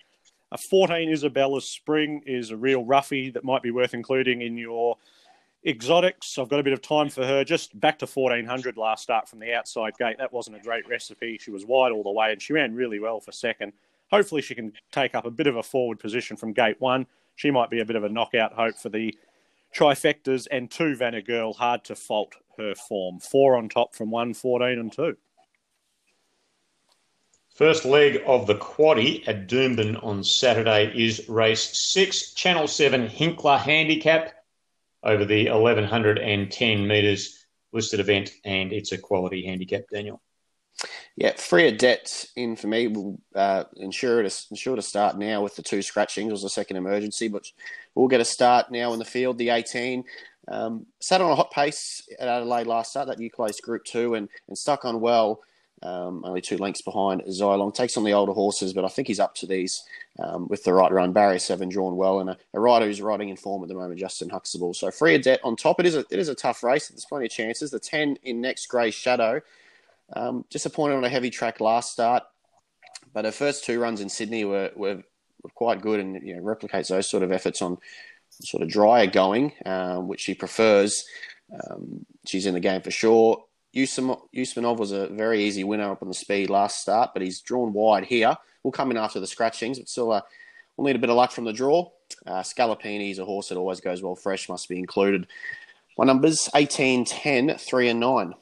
A 0.53 0.59
14 0.59 1.11
Isabella's 1.11 1.69
Spring 1.69 2.23
is 2.27 2.51
a 2.51 2.57
real 2.57 2.85
roughie 2.85 3.31
that 3.31 3.45
might 3.45 3.63
be 3.63 3.71
worth 3.71 3.93
including 3.93 4.41
in 4.41 4.57
your 4.57 4.97
exotics. 5.69 6.39
I've 6.39 6.49
got 6.49 6.61
a 6.61 6.63
bit 6.63 6.73
of 6.73 6.83
time 6.83 7.11
for 7.11 7.25
her. 7.25 7.45
Just 7.45 7.79
back 7.79 7.99
to 7.99 8.07
1400 8.07 8.77
last 8.77 9.03
start 9.03 9.29
from 9.29 9.39
the 9.39 9.53
outside 9.53 9.97
gate. 9.99 10.17
That 10.19 10.33
wasn't 10.33 10.57
a 10.57 10.61
great 10.61 10.89
recipe. 10.89 11.39
She 11.39 11.51
was 11.51 11.67
wide 11.67 11.93
all 11.93 12.03
the 12.03 12.11
way 12.11 12.33
and 12.33 12.41
she 12.41 12.53
ran 12.53 12.75
really 12.75 12.99
well 12.99 13.21
for 13.21 13.33
second. 13.33 13.73
Hopefully, 14.11 14.41
she 14.41 14.55
can 14.55 14.73
take 14.91 15.15
up 15.15 15.27
a 15.27 15.31
bit 15.31 15.47
of 15.47 15.57
a 15.57 15.63
forward 15.63 15.99
position 15.99 16.37
from 16.37 16.53
gate 16.53 16.81
one. 16.81 17.07
She 17.37 17.51
might 17.51 17.71
be 17.71 17.81
a 17.81 17.85
bit 17.85 17.97
of 17.97 18.05
a 18.05 18.09
knockout 18.09 18.55
hope 18.55 18.77
for 18.77 18.89
the 18.89 19.17
trifectas 19.75 20.49
and 20.51 20.71
two 20.71 20.97
Vanna 20.97 21.21
Girl. 21.21 21.53
Hard 21.53 21.85
to 21.85 21.95
fault 21.95 22.35
her 22.57 22.75
form. 22.75 23.21
Four 23.21 23.57
on 23.57 23.69
top 23.69 23.95
from 23.95 24.11
one, 24.11 24.33
14 24.33 24.79
and 24.79 24.93
two. 24.93 25.17
First 27.55 27.85
leg 27.85 28.23
of 28.25 28.47
the 28.47 28.55
quaddy 28.55 29.27
at 29.27 29.49
Doomben 29.49 30.03
on 30.03 30.23
Saturday 30.23 30.93
is 30.95 31.29
race 31.29 31.77
six, 31.77 32.33
Channel 32.33 32.69
7 32.69 33.09
Hinkler 33.09 33.59
Handicap 33.59 34.38
over 35.03 35.25
the 35.25 35.51
1110 35.51 36.87
metres 36.87 37.47
listed 37.73 38.01
event, 38.01 38.31
and 38.45 38.73
it's 38.73 38.93
a 38.93 38.99
quality 38.99 39.45
handicap, 39.45 39.83
Daniel. 39.93 40.21
Yeah, 41.17 41.33
free 41.37 41.69
of 41.69 41.79
debt 41.79 42.25
in 42.37 42.55
for 42.55 42.69
me 42.69 42.87
will 42.87 43.21
uh, 43.35 43.65
ensure 43.77 44.23
to 44.23 44.31
ensure 44.51 44.77
to 44.77 44.83
start 44.83 45.19
now 45.19 45.43
with 45.43 45.57
the 45.57 45.63
two 45.63 45.83
scratch 45.83 46.17
was 46.17 46.45
a 46.45 46.49
second 46.49 46.77
emergency, 46.77 47.27
but 47.27 47.51
we'll 47.95 48.07
get 48.07 48.21
a 48.21 48.25
start 48.25 48.71
now 48.71 48.93
in 48.93 49.01
the 49.01 49.05
field. 49.05 49.39
The 49.39 49.51
18 49.51 50.05
um, 50.47 50.87
sat 51.01 51.21
on 51.21 51.33
a 51.33 51.35
hot 51.35 51.51
pace 51.51 52.09
at 52.21 52.29
Adelaide 52.29 52.69
last 52.69 52.91
start, 52.91 53.09
that 53.09 53.19
Euclase 53.19 53.61
Group 53.61 53.85
Two, 53.85 54.15
and 54.15 54.29
and 54.47 54.57
stuck 54.57 54.85
on 54.85 55.01
well. 55.01 55.41
Um, 55.83 56.25
only 56.25 56.41
two 56.41 56.57
lengths 56.57 56.83
behind 56.83 57.23
Zylong. 57.23 57.73
Takes 57.73 57.97
on 57.97 58.05
the 58.05 58.13
older 58.13 58.33
horses, 58.33 58.73
but 58.73 58.85
I 58.85 58.89
think 58.89 59.07
he's 59.07 59.21
up 59.21 59.35
to 59.37 59.47
these 59.47 59.85
um, 60.19 60.49
with 60.49 60.65
the 60.65 60.75
right 60.75 60.91
run. 60.91 61.13
Barrier 61.13 61.39
seven 61.39 61.69
drawn 61.69 61.97
well, 61.97 62.21
and 62.21 62.31
a, 62.31 62.39
a, 62.53 62.59
rider 62.59 62.87
who's 62.87 63.01
riding 63.01 63.29
in 63.29 63.37
form 63.37 63.63
at 63.63 63.69
the 63.69 63.75
moment, 63.75 64.01
Justin 64.01 64.29
Huxtable. 64.29 64.75
So 64.75 64.91
free 64.91 65.15
of 65.15 65.23
debt 65.23 65.41
on 65.45 65.55
top. 65.55 65.79
It 65.79 65.87
is 65.87 65.95
a 65.95 66.05
it 66.11 66.19
is 66.19 66.29
a 66.29 66.35
tough 66.35 66.65
race. 66.65 66.89
There's 66.89 67.05
plenty 67.05 67.27
of 67.27 67.33
chances. 67.33 67.71
The 67.71 67.79
ten 67.79 68.19
in 68.25 68.41
next 68.41 68.67
Grey 68.67 68.91
Shadow. 68.91 69.41
Um, 70.15 70.45
disappointed 70.51 70.97
on 70.97 71.05
a 71.05 71.09
heavy 71.09 71.29
track 71.31 71.61
last 71.61 71.93
start, 71.93 72.23
but 73.13 73.27
her 73.27 73.33
first 73.33 73.65
two 73.65 73.79
runs 73.79 74.01
in 74.01 74.09
Sydney 74.09 74.45
were, 74.47 74.71
were, 74.75 75.03
were 75.43 75.51
quite 75.55 75.83
good, 75.83 76.01
and 76.01 76.27
you 76.27 76.35
know, 76.35 76.43
replicates 76.43 76.89
those 76.89 77.09
sort 77.09 77.23
of 77.23 77.31
efforts 77.31 77.61
on 77.61 77.77
sort 78.31 78.63
of 78.63 78.71
drier 78.71 79.07
going, 79.07 79.53
um, 79.67 80.09
which 80.09 80.21
she 80.21 80.35
prefers. 80.35 81.05
Um, 81.53 82.07
she's 82.27 82.47
in 82.47 82.55
the 82.55 82.61
game 82.61 82.81
for 82.81 82.91
sure. 82.91 83.45
Usmanov 83.75 84.79
was 84.79 84.93
a 84.93 85.09
very 85.09 85.45
easy 85.45 85.65
winner 85.65 85.91
up 85.91 86.03
on 86.03 86.09
the 86.09 86.15
speed 86.15 86.51
last 86.51 86.81
start, 86.81 87.11
but 87.13 87.23
he's 87.23 87.41
drawn 87.41 87.73
wide 87.73 88.05
here. 88.05 88.37
We'll 88.63 88.73
come 88.73 88.91
in 88.91 88.97
after 88.97 89.21
the 89.21 89.27
scratchings, 89.27 89.79
but 89.79 89.89
still, 89.89 90.13
uh, 90.13 90.23
we'll 90.77 90.87
need 90.87 90.97
a 90.97 91.01
bit 91.01 91.11
of 91.11 91.17
luck 91.17 91.33
from 91.33 91.45
the 91.45 91.53
draw. 91.53 91.91
Uh, 92.27 92.41
Scalapini 92.41 93.11
is 93.11 93.19
a 93.19 93.25
horse 93.25 93.49
that 93.49 93.59
always 93.59 93.81
goes 93.81 94.03
well 94.03 94.17
fresh, 94.17 94.49
must 94.49 94.69
be 94.69 94.79
included. 94.79 95.27
My 95.97 96.05
numbers 96.05 96.49
18, 96.55 97.05
10, 97.05 97.59
3, 97.59 97.89
and 97.89 98.01
9. 98.01 98.35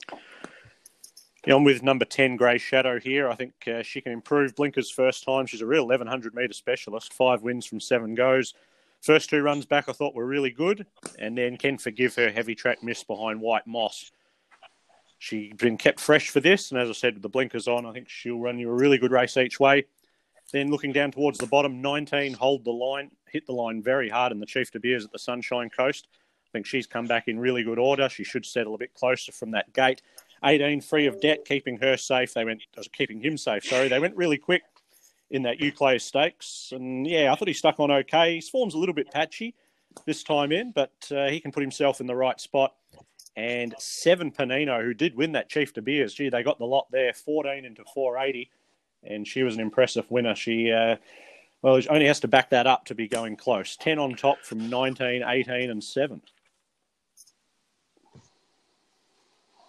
Yeah, 1.47 1.55
I'm 1.55 1.65
with 1.65 1.83
number 1.83 2.05
10, 2.05 2.37
Grey 2.37 2.59
Shadow 2.59 2.99
here. 2.99 3.29
I 3.29 3.37
think 3.37 3.53
uh, 3.69 3.83
she 3.83 4.01
can 4.01 4.13
improve 4.13 4.57
Blinkers 4.57 4.91
first 4.91 5.25
time. 5.25 5.47
She's 5.47 5.61
a 5.61 5.67
real 5.67 5.87
1100 5.87 6.35
metre 6.35 6.53
specialist, 6.53 7.13
five 7.13 7.43
wins 7.43 7.65
from 7.65 7.81
seven 7.81 8.15
goes. 8.15 8.55
First 9.01 9.31
two 9.31 9.43
runs 9.43 9.65
back 9.65 9.89
I 9.89 9.93
thought 9.93 10.15
were 10.15 10.27
really 10.27 10.51
good, 10.51 10.87
and 11.19 11.39
then 11.39 11.57
can 11.57 11.79
forgive 11.79 12.17
her 12.17 12.31
heavy 12.31 12.57
track 12.57 12.83
miss 12.83 13.05
behind 13.05 13.41
White 13.41 13.67
Moss. 13.67 14.11
She's 15.27 15.55
been 15.55 15.77
kept 15.77 15.99
fresh 15.99 16.31
for 16.31 16.39
this, 16.39 16.71
and 16.71 16.81
as 16.81 16.89
I 16.89 16.93
said, 16.93 17.15
with 17.15 17.23
the 17.25 17.29
blinkers 17.29 17.67
on, 17.67 17.85
I 17.85 17.93
think 17.93 18.09
she'll 18.09 18.39
run 18.39 18.61
you 18.61 18.71
a 18.71 18.73
really 18.73 18.97
good 18.97 19.11
race 19.11 19.37
each 19.37 19.59
way. 19.59 19.87
Then 20.53 20.71
looking 20.71 20.93
down 20.93 21.11
towards 21.11 21.39
the 21.39 21.49
bottom, 21.49 21.83
19, 21.83 22.35
hold 22.35 22.65
the 22.65 22.71
line, 22.71 23.11
hit 23.29 23.45
the 23.45 23.53
line 23.53 23.83
very 23.83 24.09
hard 24.09 24.31
in 24.31 24.39
the 24.39 24.47
Chief 24.47 24.71
De 24.71 24.79
Beers 24.79 25.05
at 25.05 25.11
the 25.11 25.19
Sunshine 25.19 25.69
Coast. 25.69 26.07
I 26.15 26.51
think 26.53 26.65
she's 26.65 26.87
come 26.87 27.07
back 27.07 27.27
in 27.27 27.41
really 27.41 27.65
good 27.65 27.77
order. 27.77 28.09
She 28.09 28.23
should 28.23 28.47
settle 28.47 28.77
a 28.77 28.79
bit 28.79 28.95
closer 28.95 29.33
from 29.33 29.51
that 29.51 29.73
gate. 29.73 30.01
18, 30.45 30.81
free 30.81 31.09
of 31.09 31.21
debt, 31.21 31.45
keeping 31.45 31.77
her 31.79 31.97
safe. 31.97 32.33
They 32.33 32.45
went, 32.45 32.63
keeping 32.93 33.21
him 33.21 33.37
safe, 33.37 33.65
sorry. 33.65 33.89
They 33.89 33.99
went 33.99 34.15
really 34.15 34.39
quick 34.39 34.63
in 35.33 35.43
that 35.43 35.59
Euclase 35.59 36.03
Stakes. 36.03 36.71
And 36.71 37.05
yeah, 37.05 37.33
I 37.33 37.35
thought 37.35 37.49
he 37.49 37.55
stuck 37.55 37.81
on 37.81 37.91
okay. 37.91 38.37
His 38.37 38.49
form's 38.49 38.75
a 38.75 38.79
little 38.79 38.95
bit 38.95 39.11
patchy 39.11 39.57
this 40.05 40.23
time 40.23 40.53
in, 40.53 40.71
but 40.71 40.95
uh, 41.11 41.27
he 41.27 41.41
can 41.41 41.51
put 41.51 41.65
himself 41.65 42.01
in 42.01 42.07
the 42.07 42.15
right 42.15 42.41
spot 42.41 42.75
and 43.37 43.75
seven 43.79 44.31
Panino, 44.31 44.83
who 44.83 44.95
did 44.95 45.15
win 45.15 45.33
that 45.33 45.51
Chief 45.51 45.75
De 45.75 45.83
Beers. 45.83 46.15
Gee, 46.15 46.31
they 46.31 46.43
got 46.43 46.59
the 46.59 46.65
lot 46.65 46.87
there, 46.91 47.13
14 47.13 47.65
into 47.65 47.85
480, 47.93 48.51
and 49.05 49.29
she 49.29 49.43
was 49.43 49.55
an 49.55 49.61
impressive 49.61 50.11
winner. 50.11 50.35
She 50.35 50.73
uh, 50.73 50.97
Well, 51.61 51.81
she 51.81 51.89
only 51.89 52.07
has 52.07 52.21
to 52.21 52.29
back 52.29 52.51
that 52.51 52.67
up 52.67 52.87
to 52.87 52.95
be 52.95 53.09
going 53.09 53.37
close. 53.37 53.77
10 53.77 53.99
on 53.99 54.15
top 54.15 54.39
from 54.43 54.71
19, 54.71 55.23
18, 55.23 55.71
and 55.71 55.85
7. 55.85 56.23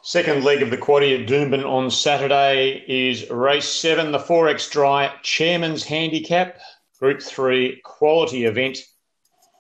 Second 0.02 0.46
leg 0.46 0.62
of 0.62 0.70
the 0.70 0.78
quaddy 0.78 1.22
at 1.22 1.28
Doomben 1.28 1.70
on 1.70 1.92
Saturday 1.92 2.82
is 2.88 3.30
race 3.30 3.68
seven, 3.68 4.14
the 4.14 4.18
4X 4.18 4.72
Dry 4.72 5.14
Chairman's 5.22 5.84
Handicap, 5.84 6.60
Group 6.98 7.22
3 7.22 7.82
quality 7.84 8.46
event 8.46 8.78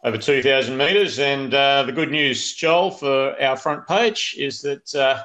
over 0.08 0.18
2,000 0.18 0.78
metres. 0.78 1.20
And 1.20 1.54
uh, 1.54 1.84
the 1.84 1.92
good 1.92 2.12
news, 2.12 2.54
Joel, 2.54 2.92
for 2.92 3.40
our 3.42 3.58
front 3.58 3.86
page 3.88 4.36
is 4.38 4.62
that 4.62 4.96
uh, 4.96 5.22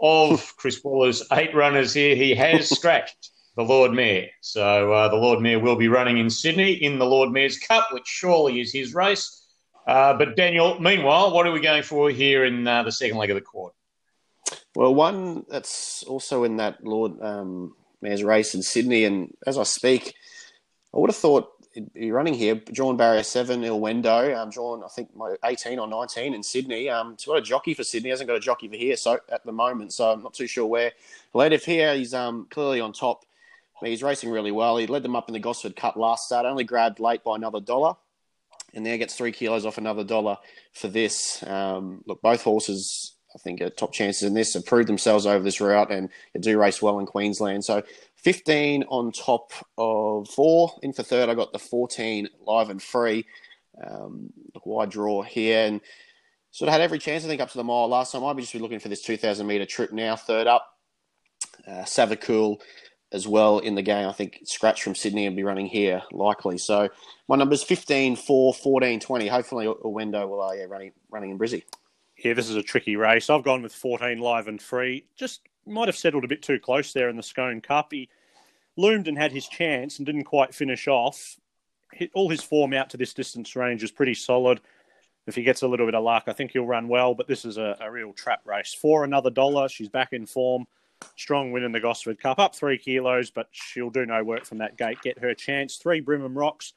of 0.00 0.54
Chris 0.56 0.82
Waller's 0.84 1.24
eight 1.32 1.52
runners 1.54 1.92
here, 1.92 2.14
he 2.14 2.32
has 2.36 2.70
scratched 2.76 3.30
the 3.56 3.64
Lord 3.64 3.92
Mayor. 3.92 4.28
So 4.42 4.92
uh, 4.92 5.08
the 5.08 5.16
Lord 5.16 5.40
Mayor 5.40 5.58
will 5.58 5.74
be 5.74 5.88
running 5.88 6.18
in 6.18 6.30
Sydney 6.30 6.72
in 6.72 7.00
the 7.00 7.04
Lord 7.04 7.32
Mayor's 7.32 7.58
Cup, 7.58 7.88
which 7.90 8.06
surely 8.06 8.60
is 8.60 8.72
his 8.72 8.94
race. 8.94 9.44
Uh, 9.88 10.14
but 10.14 10.36
Daniel, 10.36 10.78
meanwhile, 10.78 11.32
what 11.32 11.46
are 11.46 11.52
we 11.52 11.60
going 11.60 11.82
for 11.82 12.08
here 12.08 12.44
in 12.44 12.66
uh, 12.66 12.84
the 12.84 12.92
second 12.92 13.18
leg 13.18 13.30
of 13.30 13.34
the 13.34 13.40
quad? 13.40 13.72
Well, 14.76 14.94
one 14.94 15.44
that's 15.48 16.04
also 16.04 16.44
in 16.44 16.58
that 16.58 16.84
Lord 16.84 17.20
um, 17.20 17.74
Mayor's 18.00 18.22
race 18.22 18.54
in 18.54 18.62
Sydney, 18.62 19.04
and 19.04 19.34
as 19.46 19.58
I 19.58 19.64
speak, 19.64 20.14
I 20.94 20.98
would 20.98 21.10
have 21.10 21.16
thought 21.16 21.48
be 21.80 22.10
running 22.10 22.34
here. 22.34 22.54
Drawn 22.54 22.96
barrier 22.96 23.22
seven, 23.22 23.62
Owendo. 23.62 24.36
Um, 24.36 24.50
drawn, 24.50 24.82
I 24.84 24.88
think, 24.88 25.10
18 25.44 25.78
or 25.78 25.86
19 25.86 26.34
in 26.34 26.42
Sydney. 26.42 26.88
Um, 26.88 27.12
he's 27.18 27.26
got 27.26 27.38
a 27.38 27.42
jockey 27.42 27.74
for 27.74 27.84
Sydney. 27.84 28.10
Hasn't 28.10 28.28
got 28.28 28.36
a 28.36 28.40
jockey 28.40 28.68
for 28.68 28.76
here, 28.76 28.96
so 28.96 29.18
at 29.30 29.44
the 29.44 29.52
moment. 29.52 29.92
So 29.92 30.10
I'm 30.10 30.22
not 30.22 30.34
too 30.34 30.46
sure 30.46 30.66
where. 30.66 30.92
Led 31.34 31.52
if 31.52 31.64
here, 31.64 31.94
he's 31.94 32.14
um, 32.14 32.46
clearly 32.50 32.80
on 32.80 32.92
top. 32.92 33.24
He's 33.80 34.02
racing 34.02 34.30
really 34.30 34.52
well. 34.52 34.78
He 34.78 34.86
led 34.86 35.02
them 35.02 35.16
up 35.16 35.28
in 35.28 35.34
the 35.34 35.38
Gosford 35.38 35.76
Cup 35.76 35.96
last 35.96 36.26
start. 36.26 36.46
Only 36.46 36.64
grabbed 36.64 36.98
late 36.98 37.22
by 37.22 37.36
another 37.36 37.60
dollar, 37.60 37.94
and 38.72 38.84
now 38.84 38.96
gets 38.96 39.14
three 39.14 39.32
kilos 39.32 39.66
off 39.66 39.76
another 39.76 40.04
dollar 40.04 40.38
for 40.72 40.88
this. 40.88 41.42
Um, 41.46 42.02
look, 42.06 42.22
both 42.22 42.42
horses 42.42 43.16
I 43.36 43.38
think 43.38 43.60
are 43.60 43.68
top 43.68 43.92
chances 43.92 44.22
in 44.22 44.32
this 44.32 44.54
have 44.54 44.64
proved 44.64 44.88
themselves 44.88 45.26
over 45.26 45.44
this 45.44 45.60
route 45.60 45.92
and 45.92 46.08
do 46.40 46.58
race 46.58 46.80
well 46.80 46.98
in 46.98 47.06
Queensland. 47.06 47.66
So 47.66 47.82
15 48.16 48.84
on 48.88 49.12
top 49.12 49.52
of 49.78 50.28
four. 50.28 50.72
In 50.82 50.92
for 50.92 51.02
third, 51.02 51.28
I 51.28 51.34
got 51.34 51.52
the 51.52 51.58
14 51.58 52.28
live 52.46 52.70
and 52.70 52.82
free. 52.82 53.26
Um, 53.84 54.32
wide 54.64 54.90
draw 54.90 55.22
here 55.22 55.66
and 55.66 55.80
sort 56.50 56.68
of 56.68 56.72
had 56.72 56.80
every 56.80 56.98
chance, 56.98 57.24
I 57.24 57.28
think, 57.28 57.40
up 57.40 57.50
to 57.50 57.58
the 57.58 57.64
mile 57.64 57.88
last 57.88 58.12
time. 58.12 58.24
I'd 58.24 58.36
be 58.36 58.42
just 58.42 58.52
be 58.52 58.58
looking 58.58 58.80
for 58.80 58.88
this 58.88 59.02
2,000 59.02 59.46
metre 59.46 59.66
trip 59.66 59.92
now. 59.92 60.16
Third 60.16 60.46
up, 60.46 60.66
uh, 61.66 61.82
Savakul 61.82 62.60
as 63.12 63.28
well 63.28 63.60
in 63.60 63.74
the 63.74 63.82
game. 63.82 64.08
I 64.08 64.12
think 64.12 64.40
Scratch 64.44 64.82
from 64.82 64.94
Sydney 64.94 65.28
will 65.28 65.36
be 65.36 65.44
running 65.44 65.66
here 65.66 66.02
likely. 66.12 66.58
So 66.58 66.88
my 67.28 67.36
number's 67.36 67.62
15, 67.62 68.16
4, 68.16 68.54
14, 68.54 69.00
20. 69.00 69.28
Hopefully, 69.28 69.66
Owendo 69.66 70.28
will 70.28 70.42
uh, 70.42 70.52
yeah, 70.52 70.64
running 70.68 70.92
running 71.10 71.30
in 71.30 71.38
Brizzy. 71.38 71.62
Yeah, 72.24 72.32
this 72.32 72.48
is 72.48 72.56
a 72.56 72.62
tricky 72.62 72.96
race. 72.96 73.28
I've 73.28 73.44
gone 73.44 73.62
with 73.62 73.74
14 73.74 74.18
live 74.18 74.48
and 74.48 74.60
free. 74.60 75.06
Just 75.16 75.42
might 75.66 75.88
have 75.88 75.96
settled 75.96 76.24
a 76.24 76.28
bit 76.28 76.42
too 76.42 76.58
close 76.58 76.92
there 76.92 77.08
in 77.08 77.16
the 77.16 77.22
Scone 77.22 77.60
Cup. 77.60 77.88
He 77.92 78.08
loomed 78.76 79.08
and 79.08 79.18
had 79.18 79.32
his 79.32 79.48
chance 79.48 79.98
and 79.98 80.06
didn't 80.06 80.24
quite 80.24 80.54
finish 80.54 80.88
off. 80.88 81.36
All 82.14 82.28
his 82.28 82.42
form 82.42 82.72
out 82.74 82.90
to 82.90 82.96
this 82.96 83.14
distance 83.14 83.56
range 83.56 83.82
is 83.82 83.90
pretty 83.90 84.14
solid. 84.14 84.60
If 85.26 85.34
he 85.34 85.42
gets 85.42 85.62
a 85.62 85.68
little 85.68 85.86
bit 85.86 85.94
of 85.94 86.04
luck, 86.04 86.24
I 86.26 86.32
think 86.32 86.52
he'll 86.52 86.66
run 86.66 86.88
well. 86.88 87.14
But 87.14 87.26
this 87.26 87.44
is 87.44 87.58
a, 87.58 87.76
a 87.80 87.90
real 87.90 88.12
trap 88.12 88.42
race. 88.44 88.74
For 88.74 89.04
another 89.04 89.30
dollar, 89.30 89.68
she's 89.68 89.88
back 89.88 90.12
in 90.12 90.26
form. 90.26 90.66
Strong 91.16 91.52
win 91.52 91.62
in 91.62 91.72
the 91.72 91.80
Gosford 91.80 92.20
Cup, 92.20 92.38
up 92.38 92.54
three 92.54 92.78
kilos, 92.78 93.30
but 93.30 93.48
she'll 93.50 93.90
do 93.90 94.06
no 94.06 94.24
work 94.24 94.44
from 94.44 94.58
that 94.58 94.78
gate. 94.78 94.98
Get 95.02 95.18
her 95.18 95.34
chance. 95.34 95.76
Three 95.76 96.00
Brimham 96.00 96.36
Rocks 96.36 96.72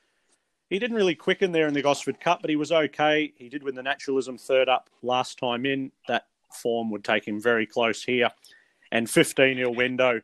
he 0.69 0.77
didn't 0.77 0.97
really 0.97 1.15
quicken 1.15 1.51
there 1.51 1.67
in 1.67 1.73
the 1.73 1.81
Gosford 1.81 2.19
Cup, 2.19 2.41
but 2.41 2.49
he 2.49 2.55
was 2.55 2.71
okay. 2.71 3.33
He 3.35 3.49
did 3.49 3.63
win 3.63 3.75
the 3.75 3.83
naturalism 3.83 4.37
third 4.37 4.69
up 4.69 4.89
last 5.01 5.39
time 5.39 5.65
in. 5.65 5.91
That 6.07 6.27
form 6.53 6.91
would 6.91 7.03
take 7.03 7.27
him 7.27 7.41
very 7.41 7.65
close 7.65 8.03
here. 8.03 8.29
And 8.91 9.09
15 9.09 9.57
Owendo. 9.57 10.21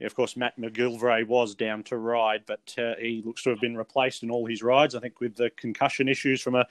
Of 0.00 0.14
course, 0.14 0.36
Matt 0.36 0.58
McGillivray 0.58 1.26
was 1.26 1.54
down 1.54 1.82
to 1.84 1.98
ride, 1.98 2.44
but 2.46 2.74
uh, 2.78 2.94
he 2.98 3.22
looks 3.24 3.42
to 3.42 3.50
have 3.50 3.60
been 3.60 3.76
replaced 3.76 4.22
in 4.22 4.30
all 4.30 4.46
his 4.46 4.62
rides. 4.62 4.94
I 4.94 5.00
think 5.00 5.20
with 5.20 5.36
the 5.36 5.50
concussion 5.50 6.08
issues 6.08 6.40
from 6.40 6.54
a 6.54 6.66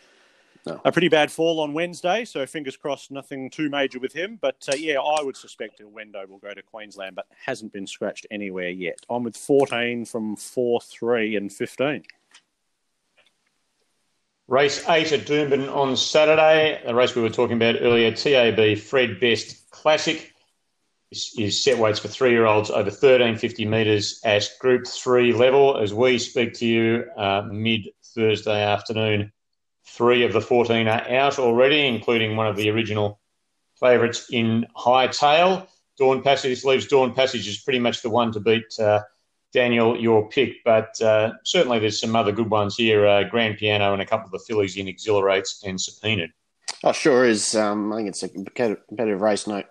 no. 0.66 0.82
a 0.84 0.92
pretty 0.92 1.10
bad 1.10 1.32
fall 1.32 1.60
on 1.60 1.74
Wednesday. 1.74 2.26
So 2.26 2.46
fingers 2.46 2.76
crossed, 2.76 3.12
nothing 3.12 3.50
too 3.50 3.70
major 3.70 4.00
with 4.00 4.14
him. 4.14 4.38
But 4.42 4.68
uh, 4.72 4.76
yeah, 4.76 5.00
I 5.00 5.22
would 5.22 5.38
suspect 5.38 5.82
Owendo 5.82 6.28
will 6.28 6.40
go 6.40 6.54
to 6.54 6.62
Queensland, 6.62 7.16
but 7.16 7.28
hasn't 7.46 7.74
been 7.74 7.88
scratched 7.88 8.28
anywhere 8.32 8.70
yet. 8.70 9.00
I'm 9.10 9.24
with 9.24 9.38
14 9.38 10.06
from 10.06 10.36
4 10.36 10.82
3 10.82 11.36
and 11.36 11.52
15. 11.52 12.04
Race 14.48 14.84
eight 14.90 15.12
at 15.12 15.28
Doomben 15.28 15.72
on 15.72 15.96
Saturday. 15.96 16.82
The 16.84 16.96
race 16.96 17.14
we 17.14 17.22
were 17.22 17.30
talking 17.30 17.56
about 17.56 17.76
earlier, 17.82 18.12
TAB 18.12 18.80
Fred 18.80 19.20
Best 19.20 19.70
Classic, 19.70 20.34
is, 21.12 21.64
set 21.64 21.78
weights 21.78 22.00
for 22.00 22.08
three 22.08 22.32
year 22.32 22.46
olds 22.46 22.70
over 22.70 22.90
1350 22.90 23.66
metres 23.66 24.20
at 24.24 24.50
Group 24.60 24.88
3 24.88 25.34
level. 25.34 25.78
As 25.78 25.94
we 25.94 26.20
speak 26.20 26.54
to 26.56 26.66
you 26.66 27.06
uh, 27.18 27.44
mid 27.52 27.90
Thursday 28.16 28.62
afternoon, 28.64 29.32
three 29.86 30.24
of 30.24 30.34
the 30.34 30.42
14 30.42 30.88
are 30.88 31.10
out 31.10 31.40
already, 31.40 31.88
including 31.88 32.36
one 32.36 32.48
of 32.48 32.56
the 32.56 32.70
original 32.70 33.20
favourites 33.80 34.28
in 34.32 34.68
High 34.76 35.08
Tail. 35.08 35.68
Dawn 35.98 36.22
Passage 36.22 36.64
leaves 36.64 36.88
Dawn 36.88 37.14
Passage 37.14 37.48
is 37.48 37.60
pretty 37.60 37.80
much 37.80 38.02
the 38.02 38.10
one 38.10 38.32
to 38.32 38.40
beat. 38.40 38.80
Uh, 38.80 39.02
Daniel, 39.52 40.00
your 40.00 40.30
pick, 40.30 40.64
but 40.64 41.02
uh, 41.02 41.34
certainly 41.44 41.80
there's 41.80 42.00
some 42.00 42.16
other 42.16 42.32
good 42.32 42.52
ones 42.52 42.76
here. 42.76 43.08
Uh, 43.08 43.24
Grand 43.24 43.58
Piano 43.58 43.94
and 43.94 44.02
a 44.02 44.06
couple 44.06 44.28
of 44.28 44.32
the 44.32 44.40
fillies 44.48 44.78
in 44.78 44.88
Exhilarates 44.88 45.64
and 45.66 45.82
Subpoenaed. 45.82 46.32
Oh, 46.84 46.92
sure 46.92 47.26
is. 47.26 47.56
Um, 47.56 47.92
I 47.92 47.98
think 47.98 48.10
it's 48.10 48.22
a 48.22 48.30
competitive 48.30 49.22
race, 49.22 49.48
no, 49.48 49.64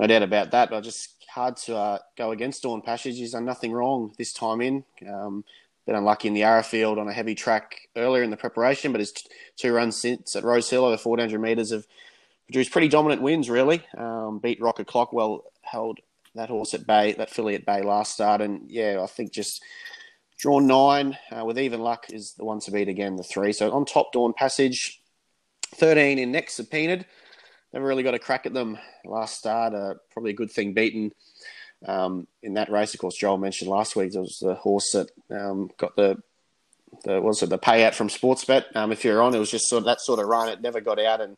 no 0.00 0.06
doubt 0.06 0.22
about 0.22 0.50
that. 0.52 0.70
But 0.70 0.80
just 0.82 1.24
hard 1.28 1.56
to 1.58 1.76
uh, 1.76 1.98
go 2.16 2.32
against 2.32 2.62
Dawn 2.62 2.82
Passage. 2.82 3.18
He's 3.18 3.32
done 3.32 3.44
nothing 3.44 3.72
wrong 3.72 4.12
this 4.18 4.32
time 4.32 4.60
in. 4.60 4.84
Um, 5.08 5.44
been 5.86 5.94
unlucky 5.94 6.28
in 6.28 6.34
the 6.34 6.42
Arrowfield 6.42 6.98
on 6.98 7.08
a 7.08 7.12
heavy 7.12 7.34
track 7.34 7.88
earlier 7.96 8.22
in 8.22 8.30
the 8.30 8.36
preparation, 8.36 8.92
but 8.92 9.00
his 9.00 9.12
t- 9.12 9.28
two 9.56 9.72
runs 9.72 9.96
since 9.96 10.36
at 10.36 10.44
Rose 10.44 10.68
Hill 10.68 10.84
over 10.84 10.96
400 10.96 11.40
metres 11.40 11.70
have 11.70 11.86
produced 12.46 12.72
pretty 12.72 12.88
dominant 12.88 13.22
wins, 13.22 13.50
really. 13.50 13.82
Um, 13.96 14.38
beat 14.38 14.60
Rocket 14.60 14.86
Clock 14.86 15.12
well, 15.12 15.44
held 15.62 15.98
that 16.34 16.48
horse 16.48 16.74
at 16.74 16.86
bay, 16.86 17.12
that 17.14 17.30
filly 17.30 17.54
at 17.54 17.66
bay 17.66 17.82
last 17.82 18.12
start, 18.12 18.40
and 18.40 18.70
yeah, 18.70 19.00
I 19.02 19.06
think 19.06 19.32
just 19.32 19.62
drawn 20.38 20.66
nine 20.66 21.18
uh, 21.30 21.44
with 21.44 21.58
even 21.58 21.80
luck 21.80 22.06
is 22.10 22.32
the 22.34 22.44
one 22.44 22.60
to 22.60 22.70
beat 22.70 22.88
again, 22.88 23.16
the 23.16 23.22
three. 23.22 23.52
So 23.52 23.70
on 23.70 23.84
top, 23.84 24.12
Dawn 24.12 24.32
Passage, 24.32 25.00
thirteen 25.74 26.18
in 26.18 26.32
next 26.32 26.54
subpoenaed. 26.54 27.04
Never 27.72 27.86
really 27.86 28.02
got 28.02 28.14
a 28.14 28.18
crack 28.18 28.46
at 28.46 28.54
them 28.54 28.78
last 29.04 29.38
start. 29.38 29.74
Uh, 29.74 29.94
probably 30.12 30.32
a 30.32 30.36
good 30.36 30.50
thing 30.50 30.72
beaten 30.72 31.12
um, 31.86 32.26
in 32.42 32.54
that 32.54 32.70
race. 32.70 32.94
Of 32.94 33.00
course, 33.00 33.16
Joel 33.16 33.38
mentioned 33.38 33.70
last 33.70 33.96
week 33.96 34.12
there 34.12 34.22
was 34.22 34.38
the 34.40 34.54
horse 34.54 34.92
that 34.92 35.10
um, 35.30 35.70
got 35.76 35.96
the 35.96 36.20
the 37.04 37.20
was 37.20 37.42
it 37.42 37.50
the 37.50 37.58
payout 37.58 37.94
from 37.94 38.08
Sportsbet. 38.08 38.74
Um, 38.74 38.90
if 38.90 39.04
you're 39.04 39.22
on, 39.22 39.34
it 39.34 39.38
was 39.38 39.50
just 39.50 39.68
sort 39.68 39.80
of 39.80 39.84
that 39.86 40.00
sort 40.00 40.18
of 40.18 40.26
run. 40.26 40.48
It 40.48 40.60
never 40.60 40.80
got 40.80 40.98
out, 40.98 41.20
and 41.20 41.36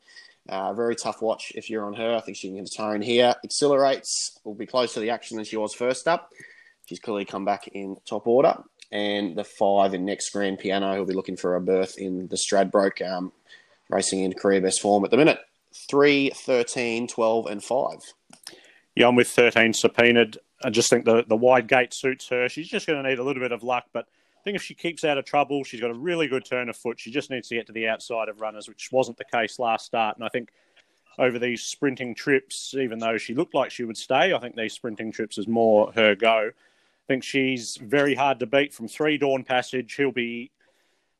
uh, 0.49 0.73
very 0.73 0.97
tough 0.97 1.23
watch 1.23 1.53
if 1.55 1.69
you're 1.69 1.85
on 1.85 1.95
her. 1.95 2.15
I 2.17 2.21
think 2.21 2.37
she 2.37 2.49
can 2.49 2.57
get 2.57 2.67
a 2.67 2.77
tone 2.77 3.03
here. 3.03 3.35
Exhilarates 3.45 4.39
will 4.45 4.55
be 4.55 4.67
closer 4.67 4.95
to 4.95 5.01
the 5.01 5.11
action 5.11 5.37
than 5.37 5.45
she 5.45 5.57
was 5.57 5.75
first 5.75 6.09
up. 6.09 6.31
She's 6.87 6.99
clearly 6.99 7.25
come 7.25 7.45
back 7.45 7.69
in 7.69 7.97
top 8.07 8.27
order. 8.27 8.63
And 8.91 9.37
the 9.37 9.45
five 9.45 9.95
in 9.95 10.05
next 10.05 10.31
grand 10.31 10.59
piano, 10.59 10.95
who'll 10.95 11.07
be 11.07 11.15
looking 11.15 11.37
for 11.37 11.57
a 11.57 11.61
berth 11.61 11.97
in 11.97 12.29
the 12.29 12.37
Stradbroke, 12.37 13.01
um, 13.11 13.33
racing 13.89 14.21
in 14.21 14.35
career 14.35 14.61
best 14.61 14.81
form 14.81 15.05
at 15.05 15.11
the 15.11 15.17
minute. 15.17 15.39
3, 15.75 16.31
13, 16.31 17.09
12, 17.09 17.47
and 17.47 17.63
5. 17.63 18.15
Yeah, 18.95 19.09
I'm 19.09 19.17
with 19.17 19.29
13 19.29 19.73
subpoenaed. 19.73 20.39
I 20.65 20.71
just 20.71 20.91
think 20.91 21.05
the, 21.05 21.25
the 21.27 21.37
wide 21.37 21.67
gate 21.67 21.95
suits 21.95 22.29
her. 22.29 22.49
She's 22.49 22.69
just 22.69 22.87
going 22.87 23.03
to 23.03 23.09
need 23.09 23.19
a 23.19 23.25
little 23.25 23.43
bit 23.43 23.53
of 23.53 23.63
luck, 23.63 23.87
but 23.93 24.07
I 24.07 24.43
think 24.45 24.57
if 24.57 24.63
she 24.63 24.75
keeps 24.75 25.05
out 25.05 25.19
of 25.19 25.25
trouble, 25.25 25.65
she's 25.65 25.81
got 25.81 25.91
a 25.91 25.95
really 25.95 26.27
good 26.27 26.45
turn 26.45 26.69
of 26.69 26.77
foot. 26.77 26.99
She 26.99 27.11
just 27.11 27.31
needs 27.31 27.49
to 27.49 27.55
get 27.55 27.67
to 27.69 27.73
the 27.73 27.89
outside 27.89 28.29
of 28.29 28.41
runners, 28.41 28.69
which 28.69 28.91
wasn't 28.91 29.17
the 29.17 29.25
case 29.25 29.59
last 29.59 29.87
start. 29.87 30.17
And 30.17 30.25
I 30.25 30.29
think 30.29 30.51
over 31.19 31.39
these 31.39 31.63
sprinting 31.63 32.15
trips, 32.15 32.75
even 32.75 32.99
though 32.99 33.19
she 33.19 33.35
looked 33.35 33.55
like 33.55 33.71
she 33.71 33.85
would 33.85 33.97
stay, 33.97 34.33
I 34.33 34.39
think 34.39 34.57
these 34.57 34.73
sprinting 34.73 35.13
trips 35.13 35.39
is 35.39 35.47
more 35.47 35.93
her 35.93 36.15
go. 36.15 36.51
I 36.51 37.07
think 37.07 37.23
she's 37.23 37.77
very 37.77 38.15
hard 38.15 38.41
to 38.41 38.47
beat 38.47 38.73
from 38.73 38.89
three 38.89 39.17
Dawn 39.19 39.45
Passage. 39.45 39.95
He'll 39.95 40.13
be, 40.13 40.51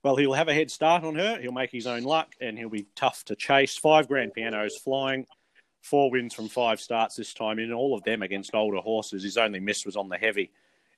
well, 0.03 0.17
he'll 0.17 0.33
have 0.33 0.49
a 0.49 0.55
head 0.55 0.71
start 0.71 1.05
on 1.05 1.15
her. 1.15 1.41
He'll 1.41 1.53
make 1.53 1.71
his 1.71 1.87
own 1.87 2.03
luck 2.03 2.35
and 2.41 2.59
he'll 2.59 2.69
be 2.69 2.87
tough 2.97 3.25
to 3.27 3.37
chase. 3.37 3.77
Five 3.77 4.09
grand 4.09 4.35
pianos 4.35 4.77
flying, 4.77 5.27
four 5.83 6.11
wins 6.11 6.35
from 6.35 6.49
five 6.49 6.81
starts 6.81 7.17
this 7.17 7.35
time 7.35 7.59
in, 7.59 7.73
all 7.73 7.95
of 7.95 8.03
them 8.05 8.23
against 8.23 8.55
older 8.55 8.79
horses. 8.79 9.23
His 9.23 9.37
only 9.37 9.61
miss 9.61 9.87
was 9.87 9.97
on 9.97 10.09
the 10.09 10.19
heavy 10.19 10.51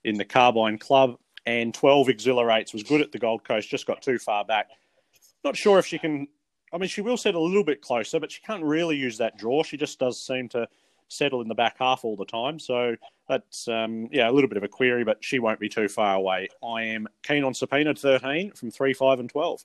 in 0.05 0.17
the 0.17 0.25
Carbine 0.25 0.79
Club 0.79 1.19
and 1.47 1.75
12 1.75 2.09
exhilarates 2.09 2.73
was 2.73 2.83
good 2.83 3.01
at 3.01 3.13
the 3.13 3.19
Gold 3.19 3.45
Coast, 3.45 3.69
just 3.69 3.87
got 3.87 4.03
too 4.03 4.19
far 4.19 4.45
back. 4.45 4.71
Not 5.43 5.57
sure 5.57 5.79
if 5.79 5.87
she 5.87 5.99
can. 5.99 6.27
I 6.73 6.79
mean, 6.79 6.89
she 6.89 7.03
will 7.03 7.17
set 7.17 7.35
a 7.35 7.41
little 7.41 7.65
bit 7.65 7.83
closer, 7.83 8.19
but 8.19 8.33
she 8.33 8.41
can't 8.43 8.65
really 8.65 8.97
use 8.97 9.19
that 9.19 9.37
draw. 9.37 9.63
She 9.63 9.77
just 9.77 9.99
does 9.99 10.21
seem 10.21 10.49
to 10.51 10.67
settle 11.09 11.41
in 11.41 11.49
the 11.49 11.55
back 11.55 11.77
half 11.79 12.05
all 12.05 12.17
the 12.17 12.25
time. 12.25 12.59
So 12.59 12.97
that's 13.29 13.69
um, 13.69 14.09
yeah 14.11 14.29
a 14.29 14.33
little 14.33 14.49
bit 14.49 14.57
of 14.57 14.63
a 14.63 14.69
query, 14.69 15.05
but 15.05 15.19
she 15.23 15.39
won't 15.39 15.61
be 15.61 15.69
too 15.69 15.89
far 15.89 16.17
away. 16.17 16.49
I 16.63 16.83
am 16.83 17.09
keen 17.23 17.45
on 17.45 17.55
Subpoenaed 17.55 17.99
13 17.99 18.53
from 18.53 18.71
three, 18.71 18.93
five, 18.93 19.21
and 19.21 19.29
12. 19.29 19.65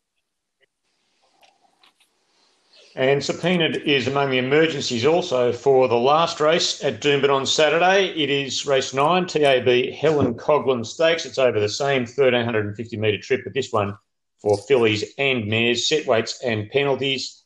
And 2.95 3.23
Subpoenaed 3.23 3.77
is 3.77 4.07
among 4.07 4.31
the 4.31 4.39
emergencies 4.39 5.05
also 5.05 5.53
for 5.53 5.87
the 5.87 5.95
last 5.95 6.39
race 6.39 6.83
at 6.83 6.99
Doomben 6.99 7.29
on 7.29 7.45
Saturday. 7.45 8.07
It 8.07 8.29
is 8.29 8.65
race 8.65 8.93
nine, 8.93 9.27
TAB 9.27 9.93
Helen 9.93 10.33
Coghlan 10.33 10.85
Stakes. 10.85 11.25
It's 11.25 11.37
over 11.37 11.59
the 11.59 11.69
same 11.69 12.01
1,350 12.01 12.97
metre 12.97 13.19
trip, 13.19 13.41
but 13.43 13.53
this 13.53 13.71
one 13.71 13.95
for 14.41 14.57
fillies 14.57 15.03
and 15.17 15.47
mares, 15.47 15.87
set 15.87 16.07
weights 16.07 16.41
and 16.43 16.69
penalties. 16.71 17.43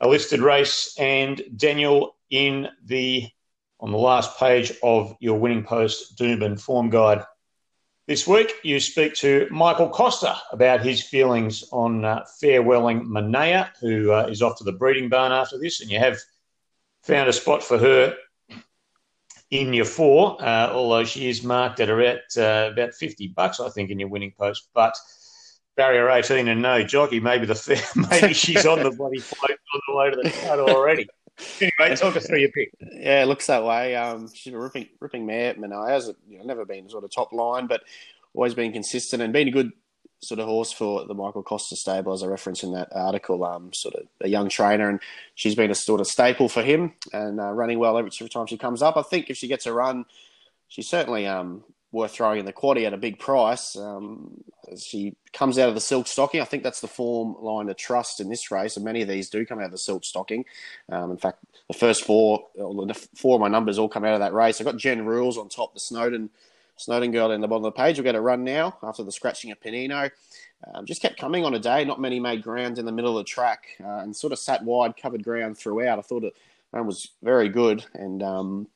A 0.00 0.08
listed 0.08 0.40
race, 0.40 0.94
and 0.98 1.42
Daniel 1.56 2.16
in 2.30 2.68
the 2.84 3.28
on 3.80 3.92
the 3.92 3.98
last 3.98 4.38
page 4.38 4.72
of 4.82 5.14
your 5.20 5.38
winning 5.38 5.64
post 5.64 6.18
Doomben 6.18 6.60
form 6.60 6.90
guide 6.90 7.24
this 8.06 8.24
week, 8.24 8.54
you 8.62 8.78
speak 8.78 9.14
to 9.16 9.48
Michael 9.50 9.88
Costa 9.88 10.36
about 10.52 10.80
his 10.80 11.02
feelings 11.02 11.64
on 11.72 12.04
uh, 12.04 12.24
farewelling 12.40 13.04
Manea, 13.06 13.70
who 13.80 14.12
uh, 14.12 14.28
is 14.30 14.42
off 14.42 14.58
to 14.58 14.64
the 14.64 14.72
breeding 14.72 15.08
barn 15.08 15.32
after 15.32 15.58
this, 15.58 15.80
and 15.80 15.90
you 15.90 15.98
have 15.98 16.16
found 17.02 17.28
a 17.28 17.32
spot 17.32 17.64
for 17.64 17.78
her 17.78 18.14
in 19.50 19.72
your 19.72 19.84
four, 19.84 20.40
uh, 20.40 20.70
although 20.70 21.04
she 21.04 21.28
is 21.28 21.42
marked 21.42 21.80
at 21.80 21.90
about, 21.90 22.20
uh, 22.36 22.70
about 22.72 22.94
50 22.94 23.28
bucks, 23.28 23.58
I 23.58 23.70
think, 23.70 23.90
in 23.90 23.98
your 23.98 24.08
winning 24.08 24.32
post. 24.38 24.68
But 24.72 24.96
barrier 25.76 26.08
18 26.08 26.46
and 26.46 26.62
no 26.62 26.84
jockey, 26.84 27.18
maybe 27.18 27.46
the 27.46 27.56
fair, 27.56 27.82
maybe 28.10 28.34
she's 28.34 28.66
on 28.66 28.84
the 28.84 28.92
bloody 28.92 29.18
float 29.18 29.58
on 29.74 29.80
the 29.88 29.96
way 29.96 30.10
to 30.10 30.16
the 30.16 30.30
title 30.46 30.70
already. 30.70 31.08
Anyway, 31.60 31.96
talk 31.96 32.16
us 32.16 32.26
through 32.26 32.40
your 32.40 32.50
pick. 32.50 32.72
Yeah, 32.80 33.22
it 33.22 33.26
looks 33.26 33.46
that 33.46 33.64
way. 33.64 33.94
Um, 33.94 34.28
she's 34.32 34.52
a 34.52 34.58
ripping, 34.58 34.88
ripping 35.00 35.26
mare. 35.26 35.54
Manea 35.54 35.88
has 35.90 36.10
you 36.28 36.38
know, 36.38 36.44
never 36.44 36.64
been 36.64 36.88
sort 36.88 37.04
of 37.04 37.10
top 37.10 37.32
line, 37.32 37.66
but 37.66 37.82
always 38.34 38.54
been 38.54 38.72
consistent 38.72 39.22
and 39.22 39.32
been 39.32 39.48
a 39.48 39.52
good 39.52 39.72
sort 40.20 40.40
of 40.40 40.46
horse 40.46 40.72
for 40.72 41.04
the 41.04 41.14
Michael 41.14 41.42
Costa 41.42 41.76
stable, 41.76 42.12
as 42.12 42.22
I 42.22 42.26
referenced 42.26 42.64
in 42.64 42.72
that 42.72 42.88
article. 42.92 43.44
Um, 43.44 43.72
sort 43.72 43.94
of 43.94 44.06
a 44.20 44.28
young 44.28 44.48
trainer, 44.48 44.88
and 44.88 45.00
she's 45.34 45.54
been 45.54 45.70
a 45.70 45.74
sort 45.74 46.00
of 46.00 46.06
staple 46.06 46.48
for 46.48 46.62
him 46.62 46.94
and 47.12 47.40
uh, 47.40 47.50
running 47.52 47.78
well 47.78 47.98
every 47.98 48.10
time 48.10 48.46
she 48.46 48.56
comes 48.56 48.82
up. 48.82 48.96
I 48.96 49.02
think 49.02 49.30
if 49.30 49.36
she 49.36 49.48
gets 49.48 49.66
a 49.66 49.72
run, 49.72 50.06
she's 50.68 50.88
certainly 50.88 51.26
um, 51.26 51.64
worth 51.92 52.12
throwing 52.12 52.40
in 52.40 52.44
the 52.44 52.52
quaddy 52.52 52.84
at 52.84 52.92
a 52.92 52.98
big 52.98 53.18
price. 53.18 53.76
Um, 53.76 54.42
she 54.76 55.14
comes 55.32 55.58
out 55.58 55.68
of 55.68 55.74
the 55.74 55.80
silk 55.80 56.06
stocking. 56.06 56.40
I 56.40 56.44
think 56.44 56.62
that's 56.62 56.80
the 56.80 56.88
form 56.88 57.36
line 57.40 57.66
to 57.66 57.74
trust 57.74 58.20
in 58.20 58.28
this 58.28 58.50
race, 58.50 58.76
and 58.76 58.84
many 58.84 59.02
of 59.02 59.08
these 59.08 59.30
do 59.30 59.46
come 59.46 59.60
out 59.60 59.66
of 59.66 59.70
the 59.70 59.78
silk 59.78 60.04
stocking. 60.04 60.44
Um, 60.90 61.10
in 61.10 61.16
fact, 61.16 61.44
the 61.68 61.74
first 61.74 62.04
four, 62.04 62.46
the 62.54 63.08
four 63.14 63.36
of 63.36 63.40
my 63.40 63.48
numbers 63.48 63.78
all 63.78 63.88
come 63.88 64.04
out 64.04 64.14
of 64.14 64.20
that 64.20 64.34
race. 64.34 64.60
I've 64.60 64.66
got 64.66 64.76
Jen 64.76 65.04
Rules 65.06 65.38
on 65.38 65.48
top, 65.48 65.74
the 65.74 65.80
Snowden 65.80 66.30
Snowden 66.78 67.10
girl 67.10 67.30
in 67.30 67.40
the 67.40 67.48
bottom 67.48 67.64
of 67.64 67.74
the 67.74 67.80
page. 67.80 67.96
We'll 67.96 68.04
get 68.04 68.14
a 68.14 68.20
run 68.20 68.44
now 68.44 68.76
after 68.82 69.02
the 69.02 69.12
scratching 69.12 69.50
of 69.50 69.60
Panino. 69.60 70.10
Um, 70.74 70.84
just 70.84 71.00
kept 71.00 71.18
coming 71.18 71.44
on 71.44 71.54
a 71.54 71.58
day. 71.58 71.84
Not 71.84 72.00
many 72.00 72.20
made 72.20 72.42
ground 72.42 72.78
in 72.78 72.84
the 72.84 72.92
middle 72.92 73.16
of 73.16 73.24
the 73.24 73.28
track 73.28 73.68
uh, 73.82 73.98
and 73.98 74.14
sort 74.14 74.32
of 74.32 74.38
sat 74.38 74.62
wide, 74.62 74.96
covered 74.96 75.24
ground 75.24 75.56
throughout. 75.56 75.98
I 75.98 76.02
thought 76.02 76.24
it 76.24 76.34
was 76.72 77.10
very 77.22 77.48
good 77.48 77.84
and. 77.94 78.66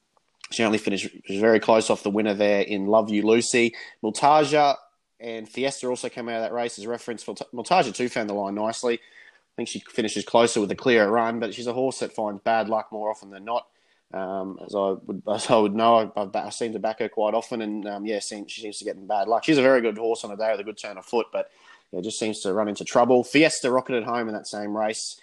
She 0.51 0.65
only 0.65 0.79
finished 0.79 1.09
very 1.29 1.61
close 1.61 1.91
off 1.91 2.03
the 2.03 2.11
winner 2.11 2.35
there 2.35 2.63
in 2.63 2.87
Love 2.87 3.11
You 3.11 3.23
Lucy. 3.23 3.75
Multaja 4.03 4.77
and 5.21 5.49
Fiesta 5.49 5.87
also 5.87 6.09
came 6.09 6.29
out 6.29 6.37
of 6.37 6.43
that 6.43 6.53
race 6.53 6.79
as 6.79 6.87
reference. 6.87 7.25
Multaja 7.25 7.95
too 7.95 8.09
found 8.09 8.29
the 8.29 8.35
line 8.35 8.55
nicely. 8.55 8.95
I 8.95 9.55
think 9.57 9.69
she 9.69 9.81
finishes 9.81 10.25
closer 10.25 10.61
with 10.61 10.71
a 10.71 10.77
clearer 10.77 11.11
run, 11.11 11.39
but 11.39 11.55
she's 11.55 11.67
a 11.67 11.73
horse 11.73 12.01
that 12.01 12.15
finds 12.15 12.43
bad 12.43 12.69
luck 12.69 12.91
more 12.91 13.11
often 13.11 13.31
than 13.31 13.45
not. 13.45 13.67
Um, 14.13 14.59
as 14.65 14.75
I 14.75 14.97
would, 15.07 15.23
as 15.33 15.49
I 15.51 15.57
would 15.57 15.75
know, 15.75 16.13
I've, 16.17 16.35
I've 16.35 16.55
seen 16.55 16.73
to 16.73 16.79
back 16.79 16.99
her 16.99 17.09
quite 17.09 17.35
often, 17.35 17.63
and 17.63 17.87
um, 17.87 18.07
yeah, 18.07 18.19
she 18.19 18.45
seems 18.49 18.79
to 18.79 18.85
get 18.85 18.97
in 18.97 19.07
bad 19.07 19.29
luck. 19.29 19.45
She's 19.45 19.59
a 19.59 19.63
very 19.63 19.81
good 19.81 19.99
horse 19.99 20.25
on 20.25 20.33
a 20.33 20.37
day 20.37 20.51
with 20.51 20.61
a 20.61 20.65
good 20.65 20.79
turn 20.79 20.99
of 20.99 21.05
foot, 21.05 21.27
but 21.33 21.51
yeah, 21.93 22.01
just 22.01 22.19
seems 22.19 22.41
to 22.41 22.53
run 22.53 22.69
into 22.69 22.85
trouble. 22.85 23.23
Fiesta 23.23 23.71
rocketed 23.71 24.05
home 24.05 24.29
in 24.29 24.35
that 24.35 24.49
same 24.49 24.77
race 24.77 25.21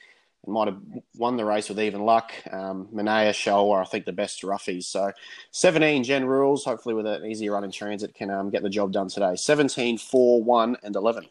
might 0.47 0.67
have 0.67 0.81
won 1.15 1.37
the 1.37 1.45
race 1.45 1.69
with 1.69 1.79
even 1.79 2.01
luck. 2.01 2.33
Um, 2.51 2.87
Manea, 2.93 3.33
Show 3.33 3.71
are, 3.71 3.81
I 3.81 3.85
think, 3.85 4.05
the 4.05 4.13
best 4.13 4.43
roughies. 4.43 4.85
So 4.85 5.11
17 5.51 6.03
Gen 6.03 6.25
Rules, 6.25 6.63
hopefully 6.63 6.95
with 6.95 7.05
an 7.05 7.25
easy 7.25 7.49
run 7.49 7.63
in 7.63 7.71
transit, 7.71 8.13
can 8.13 8.29
um, 8.29 8.49
get 8.49 8.63
the 8.63 8.69
job 8.69 8.91
done 8.91 9.09
today. 9.09 9.35
17, 9.35 9.97
4, 9.97 10.43
1, 10.43 10.77
and 10.83 10.95
11. 10.95 11.25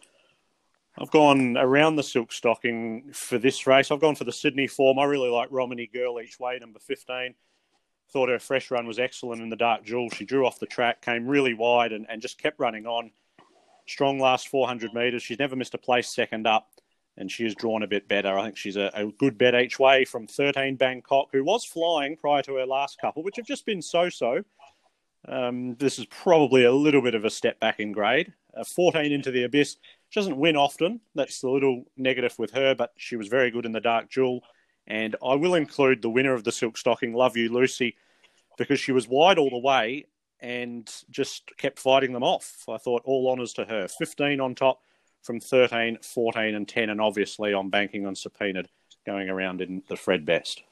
I've 0.99 1.11
gone 1.11 1.59
around 1.59 1.97
the 1.97 2.03
silk 2.03 2.33
stocking 2.33 3.11
for 3.13 3.37
this 3.39 3.67
race. 3.67 3.91
I've 3.91 4.01
gone 4.01 4.15
for 4.15 4.25
the 4.25 4.33
Sydney 4.33 4.67
form. 4.67 4.99
I 4.99 5.05
really 5.05 5.29
like 5.29 5.49
Romany 5.51 5.87
Girl 5.93 6.21
each 6.21 6.41
way, 6.41 6.59
number 6.59 6.79
15. 6.79 7.35
Thought 8.13 8.29
her 8.31 8.39
fresh 8.39 8.71
run 8.71 8.87
was 8.87 8.99
excellent 8.99 9.43
in 9.43 9.51
the 9.51 9.57
Dark 9.57 9.85
Jewel. 9.85 10.09
She 10.11 10.25
drew 10.25 10.47
off 10.47 10.59
the 10.59 10.67
track, 10.67 11.03
came 11.03 11.27
really 11.27 11.53
wide, 11.53 11.93
and, 11.93 12.07
and 12.09 12.23
just 12.23 12.39
kept 12.39 12.59
running 12.59 12.87
on. 12.87 13.11
Strong 13.87 14.21
last 14.21 14.49
400 14.49 14.95
metres. 14.95 15.23
She's 15.23 15.39
never 15.39 15.55
missed 15.55 15.75
a 15.75 15.79
place 15.79 16.09
second 16.09 16.47
up, 16.47 16.71
and 17.19 17.31
she 17.31 17.45
has 17.45 17.55
drawn 17.55 17.83
a 17.83 17.87
bit 17.87 18.09
better. 18.09 18.39
I 18.39 18.45
think 18.45 18.57
she's 18.57 18.77
a, 18.77 18.91
a 18.95 19.07
good 19.07 19.39
bet 19.39 19.55
each 19.55 19.79
way 19.79 20.05
from 20.05 20.27
13 20.27 20.77
Bangkok, 20.77 21.29
who 21.33 21.45
was 21.45 21.65
flying 21.65 22.17
prior 22.17 22.43
to 22.43 22.57
her 22.57 22.67
last 22.67 23.01
couple, 23.01 23.23
which 23.23 23.37
have 23.37 23.47
just 23.47 23.67
been 23.67 23.83
so 23.83 24.09
so. 24.09 24.43
Um, 25.29 25.75
this 25.77 25.99
is 25.99 26.07
probably 26.07 26.65
a 26.65 26.73
little 26.73 27.03
bit 27.03 27.15
of 27.15 27.25
a 27.25 27.31
step 27.31 27.59
back 27.59 27.81
in 27.81 27.93
grade. 27.93 28.33
Uh, 28.57 28.65
14 28.65 29.13
into 29.13 29.31
the 29.31 29.45
abyss. 29.45 29.77
She 30.09 30.21
doesn't 30.21 30.37
win 30.37 30.57
often. 30.57 31.01
That's 31.15 31.43
a 31.43 31.49
little 31.49 31.85
negative 31.97 32.39
with 32.39 32.53
her, 32.53 32.75
but 32.75 32.93
she 32.97 33.17
was 33.17 33.29
very 33.29 33.51
good 33.51 33.67
in 33.67 33.73
the 33.73 33.81
Dark 33.81 34.09
Jewel. 34.09 34.43
And 34.87 35.17
I 35.25 35.35
will 35.35 35.55
include 35.55 36.01
the 36.01 36.11
winner 36.11 36.33
of 36.33 36.45
the 36.45 36.53
Silk 36.53 36.79
Stocking, 36.79 37.13
Love 37.13 37.37
You 37.37 37.53
Lucy, 37.53 37.97
because 38.57 38.79
she 38.79 38.93
was 38.93 39.09
wide 39.09 39.39
all 39.39 39.51
the 39.51 39.59
way 39.59 40.07
and 40.41 40.91
just 41.11 41.51
kept 41.57 41.79
fighting 41.79 42.13
them 42.13 42.23
off. 42.23 42.65
I 42.69 42.77
thought 42.77 43.03
all 43.05 43.31
honours 43.31 43.53
to 43.55 43.65
her. 43.65 43.89
15 43.89 44.41
on 44.41 44.55
top 44.55 44.81
from 45.27 45.41
13, 45.41 45.99
14, 46.01 46.55
and 46.55 46.69
10. 46.69 46.91
And 46.91 47.01
obviously, 47.01 47.53
I'm 47.53 47.69
banking 47.69 48.07
on 48.07 48.15
Subpoenaed 48.15 48.69
going 49.05 49.29
around 49.29 49.61
in 49.61 49.83
the 49.89 49.97
Fred 49.97 50.25
Best. 50.25 50.63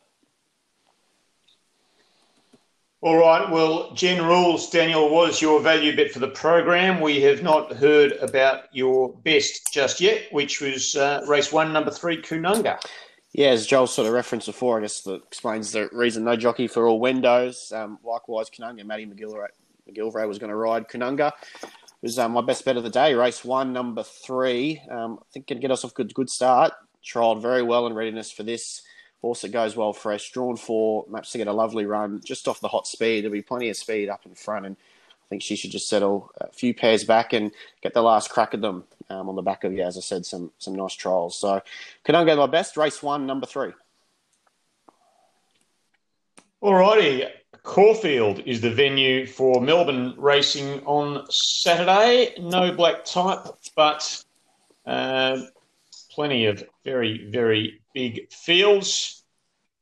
All 3.01 3.19
right. 3.19 3.51
Well, 3.51 3.93
Gen 3.93 4.25
Rules, 4.25 4.71
Daniel, 4.71 5.11
was 5.11 5.43
your 5.43 5.61
value 5.61 5.95
bet 5.95 6.11
for 6.11 6.21
the 6.21 6.29
program. 6.29 7.03
We 7.03 7.21
have 7.21 7.43
not 7.43 7.71
heard 7.75 8.12
about 8.12 8.75
your 8.75 9.12
best 9.12 9.71
just 9.75 10.01
yet, 10.01 10.33
which 10.33 10.62
was 10.62 10.97
uh, 10.97 11.23
race 11.29 11.53
one, 11.53 11.71
number 11.71 11.90
three, 11.90 12.23
Kununga. 12.23 12.81
Yeah, 13.35 13.49
as 13.49 13.67
Joel 13.67 13.88
sort 13.88 14.07
of 14.07 14.14
referenced 14.14 14.47
before, 14.47 14.79
I 14.79 14.83
guess 14.83 15.03
that 15.03 15.23
explains 15.25 15.73
the 15.73 15.90
reason 15.93 16.25
no 16.25 16.35
jockey 16.35 16.67
for 16.67 16.87
all 16.87 16.99
windows. 16.99 17.71
Um, 17.75 17.99
likewise, 18.03 18.49
Kununga, 18.49 18.87
Matty 18.87 19.05
McGillivray, 19.05 19.49
McGillivray 19.90 20.27
was 20.27 20.38
going 20.38 20.51
to 20.51 20.57
ride 20.57 20.88
Kununga. 20.88 21.33
Was 22.05 22.19
um, 22.19 22.33
my 22.33 22.43
best 22.43 22.67
bet 22.67 22.77
of 22.77 22.83
the 22.83 22.90
day, 22.90 23.14
race 23.14 23.43
one, 23.47 23.73
number 23.73 24.03
three. 24.03 24.83
Um, 24.90 25.21
I 25.23 25.25
think 25.33 25.47
can 25.47 25.59
get 25.59 25.71
us 25.71 25.87
off 25.87 25.95
good, 25.95 26.12
good 26.12 26.29
start. 26.29 26.75
Trialled 27.03 27.40
very 27.40 27.62
well 27.62 27.87
in 27.87 27.95
readiness 27.95 28.31
for 28.31 28.43
this. 28.43 28.83
Horse 29.23 29.40
that 29.40 29.53
goes 29.53 29.75
well 29.75 29.95
fresh, 29.95 30.31
drawn 30.31 30.59
four, 30.59 31.07
maps 31.09 31.33
to 31.33 31.38
get 31.38 31.47
a 31.47 31.53
lovely 31.55 31.87
run 31.87 32.21
just 32.23 32.47
off 32.47 32.61
the 32.61 32.69
hot 32.69 32.87
speed. 32.87 33.25
There'll 33.25 33.33
be 33.33 33.40
plenty 33.40 33.71
of 33.71 33.79
speed 33.79 34.11
up 34.11 34.27
in 34.27 34.35
front, 34.35 34.67
and 34.67 34.77
I 34.77 35.27
think 35.31 35.40
she 35.40 35.57
should 35.57 35.71
just 35.71 35.88
settle 35.88 36.31
a 36.43 36.53
few 36.53 36.75
pairs 36.75 37.05
back 37.05 37.33
and 37.33 37.51
get 37.83 37.95
the 37.95 38.03
last 38.03 38.29
crack 38.29 38.53
at 38.53 38.61
them 38.61 38.85
um, 39.09 39.31
on 39.31 39.35
the 39.35 39.40
back 39.40 39.64
of, 39.64 39.73
yeah, 39.73 39.87
as 39.87 39.97
I 39.97 40.01
said, 40.01 40.27
some 40.27 40.53
some 40.59 40.75
nice 40.75 40.93
trials. 40.93 41.38
So, 41.38 41.62
can 42.05 42.14
I 42.17 42.25
go 42.27 42.37
my 42.37 42.47
best? 42.47 42.77
Race 42.77 43.03
one, 43.03 43.25
number 43.25 43.47
three. 43.47 43.73
Alrighty, 46.62 47.31
Caulfield 47.64 48.42
is 48.44 48.61
the 48.61 48.70
venue 48.70 49.27
for 49.27 49.61
Melbourne 49.61 50.14
racing 50.18 50.81
on 50.85 51.27
Saturday. 51.31 52.35
No 52.38 52.70
black 52.72 53.07
type, 53.07 53.40
but 53.74 54.24
uh, 54.87 55.40
plenty 56.11 56.44
of 56.44 56.62
very, 56.85 57.27
very 57.31 57.81
big 57.94 58.31
fields. 58.31 59.24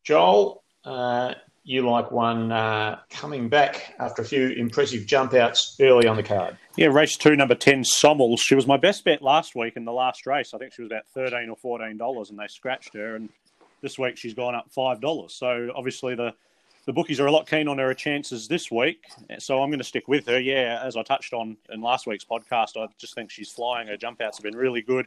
Joel, 0.05 0.63
uh, 0.85 1.35
you 1.65 1.89
like 1.89 2.13
one 2.13 2.53
uh, 2.53 3.01
coming 3.11 3.49
back 3.49 3.95
after 3.99 4.23
a 4.23 4.25
few 4.25 4.51
impressive 4.51 5.05
jump 5.05 5.35
outs 5.35 5.77
early 5.81 6.07
on 6.07 6.17
the 6.17 6.23
card. 6.23 6.57
Yeah, 6.77 6.87
race 6.87 7.17
two, 7.17 7.35
number 7.35 7.57
10, 7.57 7.83
Sommels. 7.83 8.39
She 8.39 8.55
was 8.55 8.67
my 8.67 8.77
best 8.77 9.05
bet 9.05 9.23
last 9.23 9.57
week 9.57 9.77
in 9.77 9.85
the 9.85 9.93
last 9.93 10.25
race. 10.25 10.55
I 10.55 10.59
think 10.59 10.73
she 10.73 10.83
was 10.83 10.91
about 10.91 11.07
13 11.15 11.51
or 11.51 11.79
$14, 11.81 12.31
and 12.31 12.39
they 12.39 12.47
scratched 12.47 12.95
her. 12.95 13.17
And 13.17 13.29
this 13.81 13.99
week 13.99 14.17
she's 14.17 14.35
gone 14.35 14.55
up 14.55 14.71
$5. 14.77 15.31
So 15.33 15.71
obviously 15.75 16.15
the, 16.15 16.33
the 16.85 16.93
bookies 16.93 17.21
are 17.21 17.27
a 17.27 17.33
lot 17.33 17.49
keen 17.49 17.69
on 17.69 17.79
her 17.79 17.95
chances 17.95 18.49
this 18.49 18.71
week. 18.71 19.07
So 19.39 19.63
I'm 19.63 19.71
going 19.71 19.79
to 19.79 19.85
stick 19.85 20.09
with 20.09 20.27
her. 20.27 20.41
Yeah, 20.41 20.81
as 20.83 20.97
I 20.97 21.03
touched 21.03 21.33
on 21.33 21.57
in 21.71 21.81
last 21.81 22.07
week's 22.07 22.25
podcast, 22.25 22.77
I 22.77 22.89
just 22.99 23.15
think 23.15 23.31
she's 23.31 23.51
flying. 23.51 23.89
Her 23.89 23.97
jump 23.97 24.21
outs 24.21 24.39
have 24.39 24.45
been 24.45 24.57
really 24.57 24.83
good. 24.83 25.07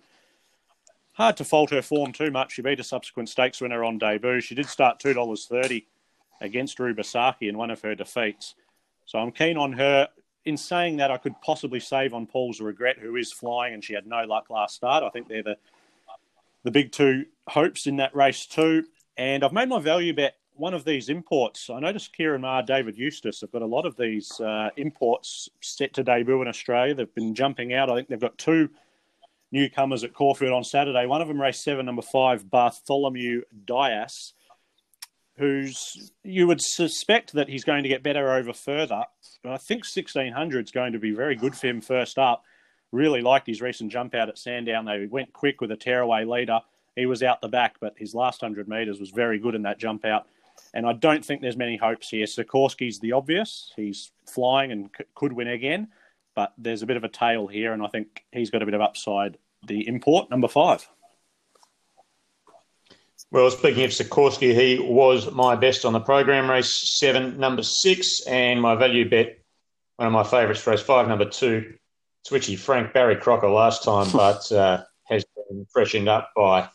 Hard 1.14 1.38
to 1.38 1.46
fault 1.46 1.70
her 1.72 1.82
form 1.82 2.12
too 2.12 2.32
much. 2.32 2.54
She 2.54 2.62
beat 2.62 2.80
a 2.80 2.84
subsequent 2.84 3.30
stakes 3.30 3.62
winner 3.62 3.84
on 3.84 3.98
debut. 3.98 4.42
She 4.42 4.56
did 4.56 4.68
start 4.68 5.00
$2.30 5.00 5.86
against 6.42 6.78
Rubasaki 6.78 7.50
in 7.50 7.58
one 7.58 7.72
of 7.72 7.82
her 7.82 7.96
defeats. 7.96 8.56
So 9.06 9.20
I'm 9.20 9.32
keen 9.32 9.58
on 9.58 9.74
her. 9.74 10.10
In 10.46 10.58
saying 10.58 10.98
that, 10.98 11.10
I 11.10 11.18
could 11.18 11.34
possibly 11.42 11.80
save 11.80 12.14
on 12.14 12.28
Paul's 12.28 12.62
Regret, 12.62 13.00
who 13.00 13.16
is 13.16 13.32
flying 13.32 13.74
and 13.74 13.84
she 13.84 13.94
had 13.94 14.06
no 14.06 14.24
luck 14.26 14.50
last 14.50 14.76
start. 14.76 15.04
I 15.04 15.10
think 15.10 15.28
they're 15.28 15.44
the 15.44 15.58
the 16.64 16.72
big 16.72 16.92
two 16.92 17.26
hopes 17.48 17.88
in 17.88 17.98
that 17.98 18.16
race 18.16 18.46
too. 18.46 18.84
And 19.18 19.44
I've 19.44 19.54
made 19.54 19.70
my 19.70 19.80
value 19.80 20.14
bet 20.14 20.36
one 20.56 20.74
of 20.74 20.86
these 20.86 21.10
imports. 21.10 21.70
I 21.70 21.80
noticed 21.80 22.14
Ciaron 22.18 22.42
Maher, 22.42 22.64
David 22.64 22.98
Eustace 22.98 23.42
have 23.42 23.52
got 23.52 23.62
a 23.62 23.68
lot 23.68 23.86
of 23.86 23.96
these 23.98 24.40
uh, 24.40 24.70
imports 24.78 25.50
set 25.62 25.94
to 25.94 26.04
debut 26.04 26.42
in 26.42 26.48
Australia. 26.48 26.94
They've 26.94 27.14
been 27.14 27.36
jumping 27.36 27.74
out. 27.74 27.90
I 27.90 27.96
think 27.96 28.08
they've 28.08 28.20
got 28.20 28.38
two 28.38 28.70
newcomers 29.52 30.04
at 30.04 30.14
Caulfield 30.14 30.54
on 30.54 30.64
Saturday. 30.64 31.06
One 31.06 31.22
of 31.22 31.28
them 31.28 31.42
raced 31.42 31.64
seven, 31.64 31.86
number 31.86 32.02
five, 32.02 32.50
Bartholomew 32.50 33.44
Dias, 33.66 34.34
who's 35.38 36.12
you 36.24 36.48
would 36.48 36.62
suspect 36.62 37.34
that 37.34 37.50
he's 37.50 37.64
going 37.64 37.84
to 37.84 37.90
get 37.90 38.04
better 38.04 38.34
over 38.34 38.54
further. 38.54 39.04
But 39.44 39.54
I 39.54 39.58
think 39.58 39.84
1600 39.84 40.66
is 40.66 40.72
going 40.72 40.94
to 40.94 41.00
be 41.00 41.12
very 41.12 41.36
good 41.36 41.56
for 41.56 41.68
him 41.68 41.82
first 41.82 42.18
up. 42.18 42.44
Really 42.92 43.22
liked 43.22 43.48
his 43.48 43.62
recent 43.62 43.92
jump 43.92 44.16
out 44.16 44.30
at 44.30 44.38
Sandown. 44.38 44.86
They 44.86 45.06
went 45.06 45.34
quick 45.34 45.60
with 45.60 45.72
a 45.72 45.76
tearaway 45.76 46.24
leader. 46.24 46.62
He 46.96 47.06
was 47.06 47.24
out 47.24 47.42
the 47.42 47.50
back, 47.50 47.76
but 47.82 47.96
his 47.98 48.16
last 48.16 48.42
100 48.42 48.70
metres 48.70 49.00
was 49.00 49.10
very 49.10 49.38
good 49.38 49.54
in 49.54 49.64
that 49.64 49.80
jump 49.80 50.06
out. 50.06 50.28
And 50.76 50.86
I 50.86 50.92
don't 50.92 51.24
think 51.24 51.42
there's 51.42 51.56
many 51.56 51.78
hopes 51.78 52.10
here. 52.10 52.26
Sikorsky's 52.26 53.00
the 53.00 53.14
obvious. 53.14 53.72
He's 53.78 54.12
flying 54.28 54.74
and 54.74 54.90
c- 54.96 55.06
could 55.16 55.32
win 55.32 55.48
again, 55.48 55.88
but 56.36 56.54
there's 56.58 56.82
a 56.82 56.86
bit 56.86 56.98
of 56.98 57.06
a 57.06 57.10
tail 57.10 57.48
here, 57.48 57.72
and 57.72 57.82
I 57.82 57.88
think 57.88 58.26
he's 58.34 58.52
got 58.52 58.62
a 58.62 58.66
bit 58.66 58.74
of 58.74 58.82
upside. 58.82 59.38
The 59.66 59.88
import, 59.88 60.30
number 60.30 60.50
five. 60.50 60.88
Well, 63.32 63.50
speaking 63.50 63.86
of 63.86 63.92
Sikorsky, 63.92 64.54
he 64.54 64.78
was 64.80 65.32
my 65.32 65.56
best 65.56 65.86
on 65.86 65.94
the 65.94 66.02
program, 66.02 66.52
race 66.52 66.72
seven, 66.72 67.40
number 67.40 67.64
six, 67.64 68.22
and 68.28 68.62
my 68.62 68.76
value 68.76 69.10
bet, 69.10 69.40
one 69.96 70.08
of 70.08 70.14
my 70.14 70.24
favourites, 70.24 70.68
race 70.68 70.82
five, 70.82 71.08
number 71.08 71.26
two, 71.26 71.76
Switchy 72.28 72.60
Frank 72.60 72.94
Barry 72.94 73.16
Crocker 73.16 73.50
last 73.50 73.84
time, 73.84 74.12
but 74.14 74.52
uh, 74.52 74.84
has 75.06 75.24
been 75.50 75.66
freshened 75.72 76.10
up 76.10 76.32
by 76.36 76.70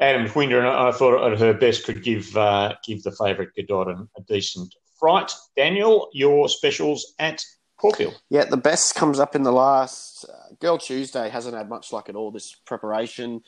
Adam 0.00 0.30
Winder, 0.34 0.58
and 0.58 0.68
I 0.68 0.92
thought 0.92 1.30
at 1.30 1.38
her 1.38 1.52
best 1.52 1.84
could 1.84 2.02
give 2.02 2.34
uh, 2.36 2.74
give 2.84 3.02
the 3.02 3.12
favourite 3.12 3.50
Godot 3.56 4.08
a 4.16 4.22
decent 4.22 4.74
fright. 4.98 5.30
Daniel, 5.56 6.08
your 6.12 6.48
specials 6.48 7.14
at 7.18 7.44
Caulfield. 7.76 8.20
Yeah, 8.30 8.44
the 8.44 8.56
best 8.56 8.94
comes 8.94 9.18
up 9.18 9.36
in 9.36 9.42
the 9.42 9.52
last. 9.52 10.24
Uh, 10.24 10.54
Girl 10.58 10.78
Tuesday 10.78 11.28
hasn't 11.28 11.56
had 11.56 11.68
much 11.68 11.92
luck 11.92 12.08
at 12.08 12.16
all 12.16 12.30
this 12.30 12.54
preparation. 12.66 13.42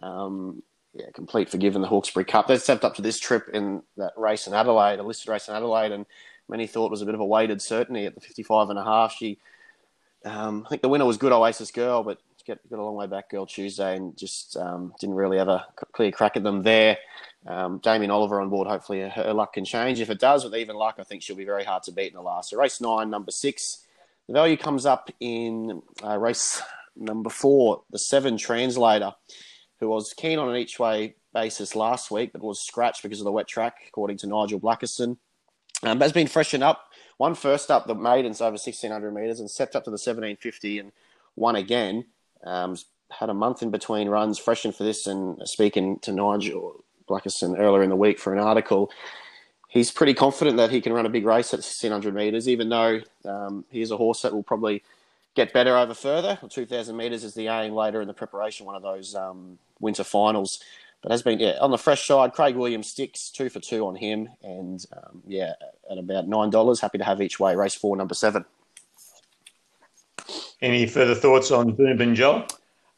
Um, 0.00 0.62
yeah, 0.94 1.06
complete 1.12 1.50
for 1.50 1.58
giving 1.58 1.82
the 1.82 1.88
Hawkesbury 1.88 2.24
Cup. 2.24 2.46
They 2.46 2.58
stepped 2.58 2.84
up 2.84 2.94
to 2.96 3.02
this 3.02 3.18
trip 3.18 3.48
in 3.52 3.82
that 3.96 4.12
race 4.16 4.46
in 4.46 4.54
Adelaide, 4.54 4.98
a 4.98 5.02
listed 5.02 5.28
race 5.28 5.48
in 5.48 5.54
Adelaide, 5.54 5.92
and 5.92 6.06
many 6.48 6.66
thought 6.66 6.90
was 6.90 7.02
a 7.02 7.06
bit 7.06 7.14
of 7.14 7.20
a 7.20 7.26
weighted 7.26 7.60
certainty 7.60 8.06
at 8.06 8.14
the 8.14 8.20
55 8.20 8.70
and 8.70 8.78
a 8.78 8.84
half. 8.84 9.12
She, 9.12 9.38
um, 10.24 10.62
I 10.66 10.68
think 10.68 10.82
the 10.82 10.88
winner 10.88 11.04
was 11.04 11.18
good 11.18 11.32
Oasis 11.32 11.70
Girl, 11.70 12.02
but 12.02 12.18
get 12.46 12.68
got 12.70 12.78
a 12.78 12.84
long 12.84 12.94
way 12.94 13.06
back, 13.06 13.30
Girl 13.30 13.46
Tuesday, 13.46 13.96
and 13.96 14.16
just 14.16 14.56
um, 14.56 14.94
didn't 15.00 15.16
really 15.16 15.38
have 15.38 15.48
a 15.48 15.66
clear 15.92 16.12
crack 16.12 16.36
at 16.36 16.42
them 16.42 16.62
there. 16.62 16.96
Um, 17.46 17.78
Damien 17.78 18.10
Oliver 18.10 18.40
on 18.40 18.48
board. 18.48 18.68
Hopefully, 18.68 19.00
her 19.08 19.32
luck 19.32 19.54
can 19.54 19.64
change. 19.64 20.00
If 20.00 20.10
it 20.10 20.20
does, 20.20 20.44
with 20.44 20.54
even 20.54 20.76
luck, 20.76 20.96
I 20.98 21.02
think 21.02 21.22
she'll 21.22 21.36
be 21.36 21.44
very 21.44 21.64
hard 21.64 21.82
to 21.84 21.92
beat 21.92 22.08
in 22.08 22.14
the 22.14 22.22
last. 22.22 22.50
So, 22.50 22.58
race 22.58 22.80
nine, 22.80 23.10
number 23.10 23.30
six. 23.30 23.84
The 24.26 24.32
value 24.32 24.56
comes 24.56 24.86
up 24.86 25.10
in 25.20 25.82
uh, 26.02 26.18
race 26.18 26.60
number 26.96 27.30
four, 27.30 27.82
the 27.90 27.98
seven 27.98 28.36
translator, 28.36 29.12
who 29.78 29.88
was 29.88 30.12
keen 30.12 30.38
on 30.38 30.48
an 30.48 30.56
each 30.56 30.78
way 30.78 31.14
basis 31.32 31.76
last 31.76 32.10
week, 32.10 32.32
but 32.32 32.42
was 32.42 32.60
scratched 32.60 33.02
because 33.02 33.20
of 33.20 33.24
the 33.24 33.32
wet 33.32 33.46
track, 33.46 33.76
according 33.86 34.16
to 34.18 34.26
Nigel 34.26 34.58
Blackiston. 34.58 35.18
Um, 35.82 36.00
has 36.00 36.12
been 36.12 36.26
freshened 36.26 36.64
up. 36.64 36.90
One 37.18 37.34
first 37.34 37.70
up 37.70 37.86
the 37.86 37.94
maidens 37.94 38.40
over 38.40 38.52
1600 38.52 39.12
metres 39.12 39.40
and 39.40 39.50
stepped 39.50 39.76
up 39.76 39.84
to 39.84 39.90
the 39.90 39.92
1750 39.92 40.78
and 40.78 40.92
won 41.36 41.54
again. 41.56 42.06
Um, 42.44 42.76
had 43.10 43.30
a 43.30 43.34
month 43.34 43.62
in 43.62 43.70
between 43.70 44.08
runs, 44.08 44.38
freshened 44.38 44.74
for 44.74 44.84
this, 44.84 45.06
and 45.06 45.40
speaking 45.48 45.98
to 46.00 46.12
Nigel 46.12 46.84
Blackiston 47.08 47.58
earlier 47.58 47.82
in 47.82 47.90
the 47.90 47.96
week 47.96 48.18
for 48.18 48.32
an 48.32 48.38
article, 48.38 48.90
he's 49.68 49.90
pretty 49.90 50.14
confident 50.14 50.56
that 50.56 50.70
he 50.70 50.80
can 50.80 50.92
run 50.92 51.06
a 51.06 51.10
big 51.10 51.24
race 51.24 51.52
at 51.52 51.58
1600 51.58 52.14
metres, 52.14 52.48
even 52.48 52.68
though 52.68 53.00
um, 53.24 53.64
he 53.70 53.80
is 53.80 53.90
a 53.90 53.96
horse 53.96 54.22
that 54.22 54.32
will 54.32 54.42
probably 54.42 54.82
get 55.34 55.52
better 55.52 55.76
over 55.76 55.94
further. 55.94 56.38
2000 56.48 56.96
metres 56.96 57.22
is 57.22 57.34
the 57.34 57.46
aim 57.46 57.74
later 57.74 58.00
in 58.00 58.08
the 58.08 58.14
preparation, 58.14 58.66
one 58.66 58.74
of 58.74 58.82
those 58.82 59.14
um, 59.14 59.58
winter 59.80 60.04
finals. 60.04 60.60
But 61.02 61.12
has 61.12 61.22
been 61.22 61.38
yeah, 61.38 61.58
on 61.60 61.70
the 61.70 61.78
fresh 61.78 62.06
side. 62.06 62.32
Craig 62.32 62.56
Williams 62.56 62.88
sticks 62.88 63.30
two 63.30 63.48
for 63.48 63.60
two 63.60 63.86
on 63.86 63.94
him, 63.94 64.28
and 64.42 64.84
um, 64.96 65.22
yeah, 65.26 65.52
at 65.90 65.98
about 65.98 66.26
nine 66.26 66.50
dollars. 66.50 66.80
Happy 66.80 66.98
to 66.98 67.04
have 67.04 67.20
each 67.20 67.38
way. 67.38 67.54
Race 67.54 67.74
four, 67.74 67.96
number 67.96 68.14
seven. 68.14 68.44
Any 70.60 70.86
further 70.86 71.14
thoughts 71.14 71.50
on 71.50 71.76
Doomben, 71.76 72.14
Joel? 72.14 72.46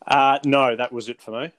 Uh, 0.07 0.39
no, 0.45 0.77
that 0.77 0.93
was 0.93 1.09
it 1.09 1.21
for 1.21 1.43
me. 1.43 1.53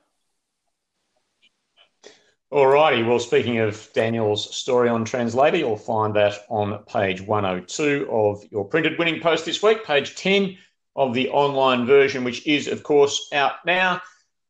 All 2.52 2.66
righty. 2.66 3.04
Well, 3.04 3.20
speaking 3.20 3.60
of 3.60 3.88
Daniel's 3.94 4.56
story 4.56 4.90
on 4.90 5.06
Translator, 5.06 5.58
you'll 5.58 5.78
find 5.78 6.16
that 6.16 6.34
on 6.50 6.84
page 6.86 7.22
102 7.22 8.08
of 8.10 8.44
your 8.50 8.66
printed 8.66 8.98
winning 8.98 9.22
post 9.22 9.46
this 9.46 9.62
week, 9.62 9.86
page 9.86 10.16
10 10.16 10.58
of 10.96 11.14
the 11.14 11.30
online 11.30 11.86
version, 11.86 12.24
which 12.24 12.48
is, 12.48 12.68
of 12.68 12.82
course, 12.82 13.30
out 13.34 13.64
now. 13.66 14.02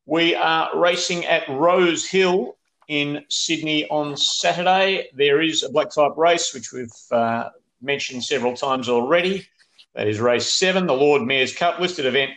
We 0.06 0.34
are 0.34 0.70
racing 0.80 1.26
at 1.26 1.50
Rose 1.50 2.08
Hill 2.08 2.58
in 2.88 3.26
Sydney 3.30 3.88
on 3.90 4.16
Saturday. 4.16 5.10
There 5.14 5.42
is 5.42 5.64
a 5.64 5.70
black 5.70 5.92
type 5.92 6.14
race, 6.16 6.54
which 6.54 6.72
we've 6.72 6.90
uh, 7.12 7.50
mentioned 7.82 8.24
several 8.24 8.56
times 8.56 8.88
already. 8.88 9.46
That 10.00 10.08
is 10.08 10.22
race 10.22 10.48
seven, 10.48 10.88
the 10.88 10.94
Lord 10.94 11.24
Mayor's 11.24 11.54
Cup 11.54 11.78
listed 11.78 12.06
event 12.06 12.32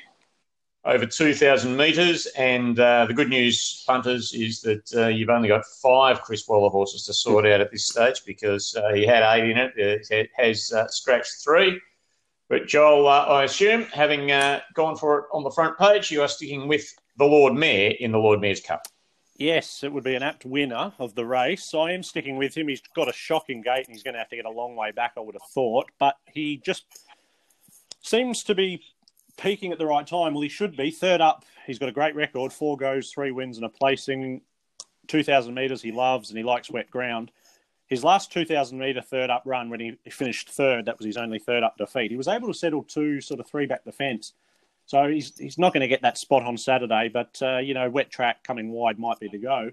over 0.85 1.07
2,000 1.07 1.77
metres. 1.77 2.27
And 2.37 2.77
uh, 2.77 3.07
the 3.07 3.15
good 3.15 3.29
news, 3.29 3.85
punters, 3.87 4.33
is 4.33 4.61
that 4.63 4.93
uh, 4.97 5.07
you've 5.07 5.29
only 5.29 5.47
got 5.47 5.65
five 5.81 6.23
Chris 6.23 6.49
Waller 6.49 6.71
horses 6.71 7.07
to 7.07 7.15
sort 7.15 7.47
out 7.47 7.61
at 7.61 7.71
this 7.71 7.87
stage 7.87 8.25
because 8.27 8.75
uh, 8.75 8.93
he 8.93 9.07
had 9.07 9.23
eight 9.23 9.49
in 9.49 9.59
it. 9.59 9.75
It 9.77 10.31
has 10.37 10.73
uh, 10.73 10.89
scratched 10.89 11.35
three. 11.45 11.81
But 12.49 12.67
Joel, 12.67 13.07
uh, 13.07 13.27
I 13.27 13.45
assume, 13.45 13.85
having 13.93 14.33
uh, 14.33 14.63
gone 14.75 14.97
for 14.97 15.21
it 15.21 15.25
on 15.33 15.45
the 15.45 15.51
front 15.53 15.79
page, 15.79 16.11
you 16.11 16.21
are 16.21 16.27
sticking 16.27 16.67
with 16.67 16.93
the 17.17 17.27
Lord 17.27 17.55
Mayor 17.55 17.95
in 18.01 18.11
the 18.11 18.19
Lord 18.19 18.41
Mayor's 18.41 18.61
Cup. 18.61 18.89
Yes, 19.37 19.85
it 19.85 19.93
would 19.93 20.05
be 20.05 20.17
an 20.17 20.23
apt 20.25 20.45
winner 20.45 20.95
of 20.99 21.15
the 21.15 21.25
race. 21.25 21.75
I 21.75 21.93
am 21.93 22.03
sticking 22.03 22.37
with 22.37 22.57
him. 22.57 22.67
He's 22.67 22.83
got 22.95 23.09
a 23.09 23.13
shocking 23.13 23.63
gait 23.63 23.87
and 23.87 23.95
he's 23.95 24.03
going 24.03 24.15
to 24.15 24.19
have 24.19 24.29
to 24.31 24.37
get 24.37 24.47
a 24.47 24.51
long 24.51 24.75
way 24.75 24.91
back, 24.91 25.13
I 25.17 25.21
would 25.21 25.37
have 25.37 25.49
thought. 25.55 25.91
But 26.01 26.17
he 26.27 26.59
just 26.59 26.85
seems 28.03 28.43
to 28.45 28.55
be 28.55 28.83
peaking 29.37 29.73
at 29.73 29.79
the 29.79 29.87
right 29.87 30.07
time. 30.07 30.35
Well, 30.35 30.43
he 30.43 30.49
should 30.49 30.77
be. 30.77 30.91
Third 30.91 31.21
up, 31.21 31.45
he's 31.67 31.79
got 31.79 31.89
a 31.89 31.93
great 31.93 32.15
record 32.15 32.53
four 32.53 32.77
goes, 32.77 33.11
three 33.11 33.31
wins, 33.31 33.57
and 33.57 33.65
a 33.65 33.69
placing. 33.69 34.43
2,000 35.09 35.53
metres 35.53 35.83
he 35.83 35.91
loves 35.91 36.31
and 36.31 36.39
he 36.39 36.45
likes 36.45 36.71
wet 36.71 36.91
ground. 36.91 37.33
His 37.89 38.05
last 38.05 38.33
2,000 38.33 38.79
metre 38.79 39.03
third 39.03 39.31
up 39.31 39.43
run, 39.45 39.69
when 39.69 39.81
he 39.81 39.99
finished 40.11 40.49
third, 40.49 40.87
that 40.87 40.97
was 40.97 41.07
his 41.07 41.17
only 41.17 41.39
third 41.39 41.63
up 41.63 41.77
defeat. 41.77 42.11
He 42.11 42.17
was 42.17 42.29
able 42.29 42.49
to 42.49 42.55
settle 42.55 42.85
two 42.85 43.21
sort 43.21 43.41
of 43.41 43.47
three 43.49 43.67
back 43.67 43.85
defence. 43.85 44.33
So 44.87 45.09
he's, 45.09 45.37
he's 45.37 45.59
not 45.59 45.73
going 45.73 45.83
to 45.83 45.89
get 45.89 46.03
that 46.03 46.19
spot 46.19 46.45
on 46.45 46.57
Saturday, 46.57 47.11
but, 47.13 47.39
uh, 47.43 47.59
you 47.59 47.75
know, 47.75 47.91
wet 47.91 48.11
track 48.11 48.43
coming 48.45 48.71
wide 48.71 48.99
might 48.99 49.21
be 49.21 49.29
the 49.29 49.39
go. 49.39 49.71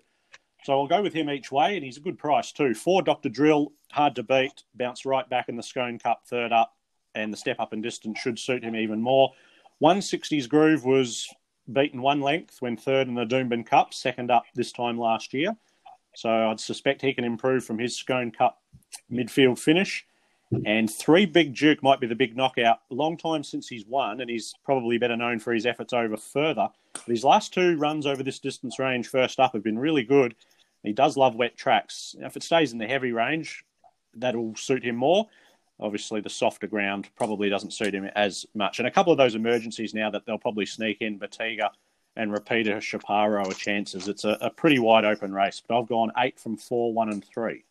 So 0.63 0.73
I'll 0.73 0.87
go 0.87 1.01
with 1.01 1.13
him 1.13 1.29
each 1.29 1.51
way, 1.51 1.75
and 1.75 1.85
he's 1.85 1.97
a 1.97 2.01
good 2.01 2.17
price 2.17 2.51
too. 2.51 2.73
Four 2.73 3.01
Dr. 3.01 3.29
Drill, 3.29 3.71
hard 3.91 4.15
to 4.15 4.23
beat, 4.23 4.63
bounced 4.75 5.05
right 5.05 5.27
back 5.29 5.47
in 5.47 5.55
the 5.55 5.63
Scone 5.63 5.99
Cup 5.99 6.23
third 6.25 6.51
up 6.51 6.73
and 7.15 7.33
the 7.33 7.37
step 7.37 7.59
up 7.59 7.73
in 7.73 7.81
distance 7.81 8.19
should 8.19 8.39
suit 8.39 8.63
him 8.63 8.75
even 8.75 9.01
more. 9.01 9.31
160's 9.81 10.47
Groove 10.47 10.85
was 10.85 11.27
beaten 11.71 12.01
one 12.01 12.21
length 12.21 12.57
when 12.61 12.75
third 12.75 13.07
in 13.07 13.15
the 13.15 13.25
Doomben 13.25 13.65
Cup, 13.65 13.93
second 13.93 14.31
up 14.31 14.43
this 14.55 14.71
time 14.71 14.97
last 14.97 15.33
year. 15.33 15.55
So 16.15 16.29
I'd 16.29 16.59
suspect 16.59 17.01
he 17.01 17.13
can 17.13 17.23
improve 17.23 17.63
from 17.63 17.79
his 17.79 17.95
Scone 17.95 18.31
Cup 18.31 18.61
midfield 19.11 19.59
finish. 19.59 20.05
And 20.65 20.91
three 20.91 21.27
Big 21.27 21.55
Duke 21.55 21.83
might 21.83 21.99
be 21.99 22.07
the 22.07 22.15
big 22.15 22.35
knockout. 22.35 22.79
Long 22.89 23.17
time 23.17 23.43
since 23.43 23.67
he's 23.67 23.85
won, 23.85 24.19
and 24.19 24.29
he's 24.29 24.55
probably 24.65 24.97
better 24.97 25.15
known 25.15 25.37
for 25.37 25.53
his 25.53 25.67
efforts 25.67 25.93
over 25.93 26.17
further. 26.17 26.69
But 26.93 27.05
his 27.05 27.23
last 27.23 27.53
two 27.53 27.77
runs 27.77 28.07
over 28.07 28.23
this 28.23 28.39
distance 28.39 28.79
range 28.79 29.07
first 29.07 29.39
up 29.39 29.53
have 29.53 29.63
been 29.63 29.77
really 29.77 30.03
good. 30.03 30.35
He 30.83 30.91
does 30.91 31.17
love 31.17 31.35
wet 31.35 31.55
tracks. 31.55 32.15
If 32.19 32.35
it 32.35 32.43
stays 32.43 32.71
in 32.71 32.79
the 32.79 32.87
heavy 32.87 33.11
range, 33.11 33.63
that'll 34.15 34.55
suit 34.55 34.83
him 34.83 34.95
more. 34.95 35.27
Obviously, 35.79 36.19
the 36.19 36.29
softer 36.29 36.67
ground 36.67 37.07
probably 37.15 37.49
doesn't 37.49 37.71
suit 37.71 37.93
him 37.93 38.05
as 38.15 38.45
much. 38.53 38.79
And 38.79 38.87
a 38.87 38.91
couple 38.91 39.13
of 39.13 39.17
those 39.17 39.35
emergencies 39.35 39.93
now 39.93 40.09
that 40.09 40.25
they'll 40.25 40.37
probably 40.37 40.65
sneak 40.65 41.01
in, 41.01 41.17
Batiga 41.17 41.69
and 42.15 42.33
Repeater 42.33 42.77
Chaparro 42.77 43.49
are 43.49 43.53
chances. 43.53 44.07
It's 44.07 44.25
a, 44.25 44.37
a 44.41 44.49
pretty 44.49 44.79
wide 44.79 45.05
open 45.05 45.33
race, 45.33 45.61
but 45.65 45.79
I've 45.79 45.87
gone 45.87 46.11
eight 46.17 46.37
from 46.37 46.57
four, 46.57 46.93
one 46.93 47.09
and 47.09 47.23
three. 47.23 47.63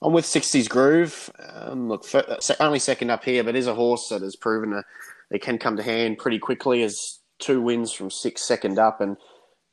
I'm 0.00 0.12
with 0.12 0.24
60s 0.24 0.68
Groove. 0.68 1.30
Um, 1.52 1.88
look, 1.88 2.04
for, 2.04 2.24
only 2.60 2.78
second 2.78 3.10
up 3.10 3.24
here, 3.24 3.42
but 3.42 3.56
is 3.56 3.66
a 3.66 3.74
horse 3.74 4.08
that 4.10 4.22
has 4.22 4.36
proven 4.36 4.72
a, 4.72 4.84
they 5.30 5.40
can 5.40 5.58
come 5.58 5.76
to 5.76 5.82
hand 5.82 6.18
pretty 6.18 6.38
quickly. 6.38 6.84
As 6.84 7.18
two 7.40 7.60
wins 7.60 7.92
from 7.92 8.10
six 8.10 8.42
second 8.42 8.78
up, 8.78 9.00
and 9.00 9.16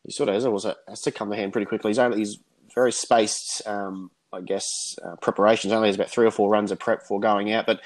he 0.04 0.12
sort 0.12 0.30
of 0.30 0.36
has, 0.36 0.76
has 0.88 1.02
to 1.02 1.12
come 1.12 1.30
to 1.30 1.36
hand 1.36 1.52
pretty 1.52 1.68
quickly. 1.68 1.92
He's 1.92 2.00
only 2.00 2.18
he's 2.18 2.40
very 2.74 2.92
spaced 2.92 3.62
um, 3.68 4.10
I 4.36 4.42
guess, 4.42 4.98
uh, 5.04 5.16
preparations. 5.16 5.74
Only 5.74 5.90
has 5.90 5.96
about 5.96 6.10
three 6.10 6.26
or 6.26 6.32
four 6.32 6.50
runs 6.50 6.72
of 6.72 6.80
prep 6.80 7.04
for 7.04 7.20
going 7.20 7.52
out. 7.52 7.66
But 7.66 7.82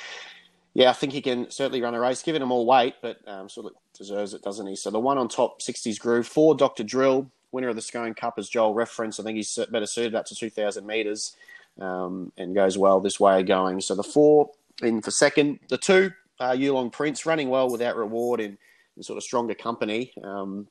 yeah, 0.74 0.90
I 0.90 0.94
think 0.94 1.14
he 1.14 1.22
can 1.22 1.50
certainly 1.50 1.82
run 1.82 1.96
a 1.96 2.00
race, 2.00 2.22
Given 2.22 2.42
him 2.42 2.52
all 2.52 2.66
weight, 2.66 2.96
but 3.02 3.18
um, 3.28 3.50
sort 3.50 3.68
of 3.68 3.74
deserves 3.98 4.34
it, 4.34 4.42
doesn't 4.42 4.68
he? 4.68 4.76
So 4.76 4.92
the 4.92 5.00
one 5.00 5.18
on 5.18 5.28
top, 5.28 5.62
60s 5.62 6.00
groove, 6.00 6.28
four 6.28 6.56
Dr. 6.56 6.84
Drill, 6.84 7.30
winner 7.52 7.70
of 7.70 7.76
the 7.76 7.82
Scone 7.82 8.14
Cup, 8.14 8.36
as 8.38 8.50
Joel 8.50 8.74
referenced. 8.74 9.20
I 9.20 9.24
think 9.24 9.38
he's 9.38 9.58
better 9.72 9.86
suited 9.86 10.16
up 10.16 10.26
to 10.28 10.36
2,000 10.36 10.86
metres 10.86 11.36
um, 11.80 12.32
and 12.38 12.54
goes 12.54 12.78
well 12.78 13.00
this 13.00 13.20
way 13.20 13.44
going. 13.44 13.82
So 13.82 13.96
the 13.96 14.04
four 14.04 14.52
in 14.82 15.02
for 15.02 15.12
second. 15.12 15.60
The 15.70 15.78
two, 15.78 16.12
uh, 16.40 16.52
Yulong 16.52 16.92
Prince, 16.92 17.26
running 17.26 17.50
well 17.50 17.70
without 17.70 17.96
reward 17.96 18.40
in, 18.40 18.58
in 18.96 19.04
sort 19.04 19.18
of 19.18 19.24
stronger 19.24 19.56
company. 19.56 20.14
Um, 20.24 20.68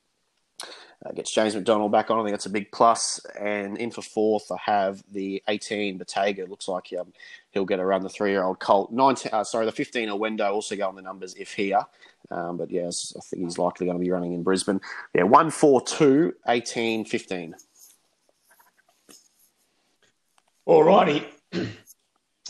uh, 1.04 1.12
gets 1.12 1.32
James 1.32 1.54
McDonald 1.54 1.92
back 1.92 2.10
on. 2.10 2.18
I 2.18 2.22
think 2.22 2.32
that's 2.32 2.46
a 2.46 2.50
big 2.50 2.72
plus. 2.72 3.20
And 3.38 3.78
in 3.78 3.90
for 3.90 4.02
fourth, 4.02 4.50
I 4.50 4.56
have 4.64 5.02
the 5.12 5.42
18 5.48 5.98
Bottega. 5.98 6.46
Looks 6.46 6.68
like 6.68 6.92
um, 6.98 7.12
he'll 7.52 7.64
get 7.64 7.80
around 7.80 8.02
the 8.02 8.08
three-year-old 8.08 8.58
Colt. 8.58 8.90
19, 8.92 9.32
uh, 9.32 9.44
sorry, 9.44 9.66
the 9.66 9.72
15 9.72 10.08
Owendo 10.08 10.50
also 10.50 10.76
go 10.76 10.88
on 10.88 10.96
the 10.96 11.02
numbers 11.02 11.34
if 11.34 11.52
here. 11.52 11.82
Um, 12.30 12.56
but 12.56 12.70
yes, 12.70 13.14
I 13.16 13.20
think 13.20 13.44
he's 13.44 13.58
likely 13.58 13.86
going 13.86 13.98
to 13.98 14.04
be 14.04 14.10
running 14.10 14.32
in 14.32 14.42
Brisbane. 14.42 14.80
Yeah, 15.14 15.22
1, 15.22 15.50
4, 15.50 15.80
2, 15.82 16.34
18, 16.48 17.04
15. 17.04 17.54
All 20.66 20.82
righty. 20.82 21.26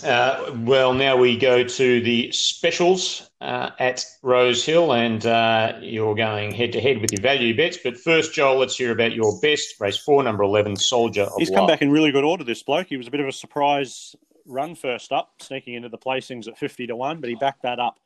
Uh, 0.02 0.52
well, 0.58 0.94
now 0.94 1.16
we 1.16 1.36
go 1.36 1.64
to 1.64 2.00
the 2.00 2.30
specials 2.32 3.30
uh, 3.40 3.70
at 3.78 4.04
Rose 4.22 4.64
Hill, 4.64 4.92
and 4.92 5.24
uh, 5.26 5.78
you're 5.80 6.14
going 6.14 6.52
head 6.52 6.72
to 6.72 6.80
head 6.80 7.00
with 7.00 7.12
your 7.12 7.20
value 7.20 7.56
bets. 7.56 7.78
But 7.82 7.96
first, 7.96 8.32
Joel, 8.32 8.58
let's 8.58 8.76
hear 8.76 8.92
about 8.92 9.12
your 9.12 9.38
best 9.40 9.80
race 9.80 9.98
four, 9.98 10.22
number 10.22 10.42
11, 10.42 10.76
Soldier 10.76 11.22
of 11.22 11.32
He's 11.38 11.50
come 11.50 11.66
back 11.66 11.82
in 11.82 11.90
really 11.90 12.12
good 12.12 12.24
order, 12.24 12.44
this 12.44 12.62
bloke. 12.62 12.88
He 12.88 12.96
was 12.96 13.08
a 13.08 13.10
bit 13.10 13.20
of 13.20 13.26
a 13.26 13.32
surprise 13.32 14.14
run 14.46 14.74
first 14.74 15.12
up, 15.12 15.32
sneaking 15.40 15.74
into 15.74 15.88
the 15.88 15.98
placings 15.98 16.48
at 16.48 16.58
50 16.58 16.86
to 16.88 16.96
1, 16.96 17.20
but 17.20 17.28
he 17.28 17.36
backed 17.36 17.62
that 17.62 17.78
up 17.78 17.98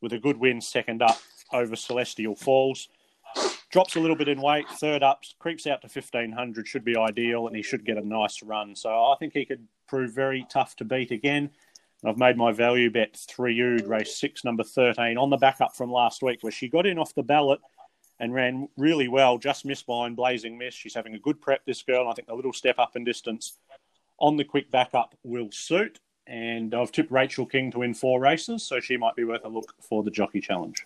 with 0.00 0.12
a 0.12 0.18
good 0.18 0.36
win 0.36 0.60
second 0.60 1.02
up 1.02 1.18
over 1.52 1.74
Celestial 1.74 2.36
Falls. 2.36 2.88
Drops 3.70 3.96
a 3.96 4.00
little 4.00 4.16
bit 4.16 4.28
in 4.28 4.40
weight, 4.40 4.68
third 4.68 5.02
up, 5.02 5.22
creeps 5.38 5.66
out 5.66 5.80
to 5.82 5.88
1500, 5.88 6.68
should 6.68 6.84
be 6.84 6.96
ideal, 6.96 7.46
and 7.46 7.56
he 7.56 7.62
should 7.62 7.84
get 7.84 7.96
a 7.96 8.06
nice 8.06 8.42
run. 8.42 8.76
So 8.76 8.90
I 8.90 9.16
think 9.18 9.32
he 9.32 9.44
could 9.44 9.66
prove 9.86 10.14
very 10.14 10.46
tough 10.50 10.76
to 10.76 10.84
beat 10.84 11.10
again. 11.10 11.50
I've 12.04 12.18
made 12.18 12.36
my 12.36 12.52
value 12.52 12.90
bet 12.90 13.16
three 13.28 13.58
Ood, 13.60 13.86
race 13.86 14.18
six, 14.18 14.44
number 14.44 14.62
13, 14.62 15.16
on 15.16 15.30
the 15.30 15.36
backup 15.36 15.74
from 15.74 15.90
last 15.90 16.22
week, 16.22 16.38
where 16.42 16.52
she 16.52 16.68
got 16.68 16.86
in 16.86 16.98
off 16.98 17.14
the 17.14 17.22
ballot 17.22 17.60
and 18.20 18.32
ran 18.32 18.68
really 18.76 19.08
well, 19.08 19.38
just 19.38 19.64
missed 19.64 19.88
mine, 19.88 20.14
blazing 20.14 20.56
miss. 20.56 20.74
She's 20.74 20.94
having 20.94 21.14
a 21.14 21.18
good 21.18 21.40
prep, 21.40 21.64
this 21.64 21.82
girl, 21.82 22.08
I 22.08 22.14
think 22.14 22.28
a 22.28 22.34
little 22.34 22.52
step 22.52 22.78
up 22.78 22.96
in 22.96 23.04
distance 23.04 23.58
on 24.18 24.36
the 24.36 24.44
quick 24.44 24.70
backup 24.70 25.14
will 25.22 25.50
suit. 25.52 26.00
And 26.26 26.74
I've 26.74 26.92
tipped 26.92 27.10
Rachel 27.10 27.46
King 27.46 27.70
to 27.72 27.80
win 27.80 27.94
four 27.94 28.20
races, 28.20 28.66
so 28.66 28.80
she 28.80 28.96
might 28.96 29.14
be 29.14 29.24
worth 29.24 29.44
a 29.44 29.48
look 29.48 29.74
for 29.80 30.02
the 30.02 30.10
Jockey 30.10 30.40
Challenge. 30.40 30.84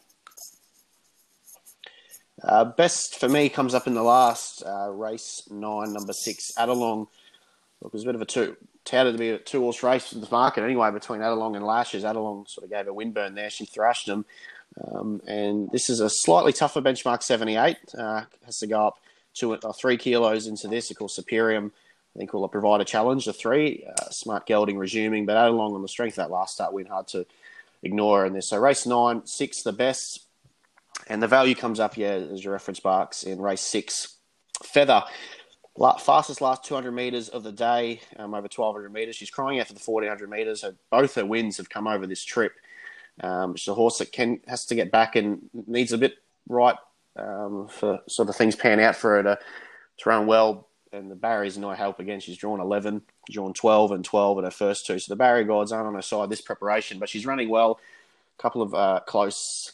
Uh, 2.42 2.64
best 2.64 3.18
for 3.18 3.28
me 3.28 3.48
comes 3.48 3.74
up 3.74 3.86
in 3.86 3.94
the 3.94 4.02
last 4.02 4.62
uh, 4.66 4.90
race 4.90 5.46
nine, 5.50 5.92
number 5.92 6.12
six, 6.12 6.52
Adelong. 6.58 7.06
Look, 7.80 7.90
it 7.90 7.92
was 7.92 8.02
a 8.02 8.06
bit 8.06 8.14
of 8.14 8.22
a 8.22 8.26
two, 8.26 8.56
touted 8.84 9.14
to 9.14 9.18
be 9.18 9.30
a 9.30 9.38
two 9.38 9.60
horse 9.60 9.82
race 9.82 10.12
in 10.12 10.20
the 10.20 10.28
market 10.30 10.64
anyway 10.64 10.90
between 10.90 11.20
Adelong 11.20 11.56
and 11.56 11.64
Lashes. 11.64 12.04
Adelong 12.04 12.48
sort 12.48 12.64
of 12.64 12.70
gave 12.70 12.88
a 12.88 12.94
windburn 12.94 13.34
there. 13.34 13.50
She 13.50 13.66
thrashed 13.66 14.06
them. 14.06 14.24
Um, 14.80 15.20
and 15.26 15.70
this 15.70 15.90
is 15.90 16.00
a 16.00 16.08
slightly 16.08 16.52
tougher 16.52 16.80
benchmark 16.80 17.22
78. 17.22 17.76
Uh, 17.96 18.22
has 18.44 18.58
to 18.58 18.66
go 18.66 18.88
up 18.88 18.98
two 19.34 19.52
or 19.52 19.58
uh, 19.62 19.72
three 19.72 19.96
kilos 19.96 20.46
into 20.46 20.68
this. 20.68 20.90
Of 20.90 20.96
course, 20.98 21.18
Superium, 21.18 21.70
I 22.14 22.18
think, 22.18 22.32
will 22.32 22.48
provide 22.48 22.80
a 22.80 22.84
challenge. 22.84 23.24
The 23.24 23.32
three, 23.32 23.86
uh, 23.88 24.10
smart 24.10 24.46
gelding 24.46 24.78
resuming, 24.78 25.26
but 25.26 25.36
Adelong 25.36 25.74
on 25.74 25.82
the 25.82 25.88
strength 25.88 26.12
of 26.14 26.28
that 26.28 26.30
last 26.30 26.54
start 26.54 26.72
win, 26.72 26.86
hard 26.86 27.08
to 27.08 27.26
ignore 27.82 28.26
in 28.26 28.32
this. 28.32 28.48
So 28.48 28.58
race 28.58 28.86
nine, 28.86 29.26
six, 29.26 29.62
the 29.62 29.72
best. 29.72 30.26
And 31.06 31.22
the 31.22 31.28
value 31.28 31.54
comes 31.54 31.80
up, 31.80 31.96
yeah, 31.96 32.10
as 32.10 32.44
your 32.44 32.52
reference 32.52 32.82
marks 32.84 33.22
in 33.22 33.40
race 33.40 33.62
six. 33.62 34.16
Feather 34.62 35.02
fastest 36.00 36.40
last 36.40 36.64
200 36.64 36.92
metres 36.92 37.28
of 37.28 37.42
the 37.42 37.52
day, 37.52 38.00
um, 38.16 38.34
over 38.34 38.48
1200 38.54 38.92
metres. 38.92 39.16
She's 39.16 39.30
crying 39.30 39.60
out 39.60 39.66
for 39.66 39.72
the 39.72 39.80
1400 39.80 40.28
metres. 40.28 40.62
Her, 40.62 40.74
both 40.90 41.14
her 41.14 41.24
wins 41.24 41.56
have 41.56 41.70
come 41.70 41.86
over 41.86 42.06
this 42.06 42.22
trip. 42.22 42.52
Um, 43.22 43.56
she's 43.56 43.68
a 43.68 43.74
horse 43.74 43.98
that 43.98 44.12
can 44.12 44.40
has 44.46 44.66
to 44.66 44.74
get 44.74 44.90
back 44.90 45.16
and 45.16 45.48
needs 45.66 45.92
a 45.92 45.98
bit 45.98 46.14
right 46.48 46.76
um, 47.16 47.68
for 47.68 48.00
sort 48.08 48.28
of 48.28 48.36
things 48.36 48.56
pan 48.56 48.80
out 48.80 48.96
for 48.96 49.16
her 49.16 49.22
to, 49.22 49.38
to 49.98 50.08
run 50.08 50.26
well. 50.26 50.68
And 50.92 51.10
the 51.10 51.16
barriers 51.16 51.56
no 51.56 51.70
help 51.70 52.00
again. 52.00 52.20
She's 52.20 52.36
drawn 52.36 52.60
11, 52.60 53.02
drawn 53.30 53.54
12 53.54 53.92
and 53.92 54.04
12 54.04 54.38
at 54.38 54.44
her 54.44 54.50
first 54.50 54.86
two. 54.86 54.98
So 54.98 55.12
the 55.12 55.16
barrier 55.16 55.44
gods 55.44 55.72
aren't 55.72 55.86
on 55.86 55.94
her 55.94 56.02
side 56.02 56.30
this 56.30 56.40
preparation, 56.40 56.98
but 56.98 57.08
she's 57.08 57.26
running 57.26 57.48
well. 57.48 57.78
A 58.38 58.42
couple 58.42 58.60
of 58.60 58.74
uh, 58.74 59.00
close 59.06 59.72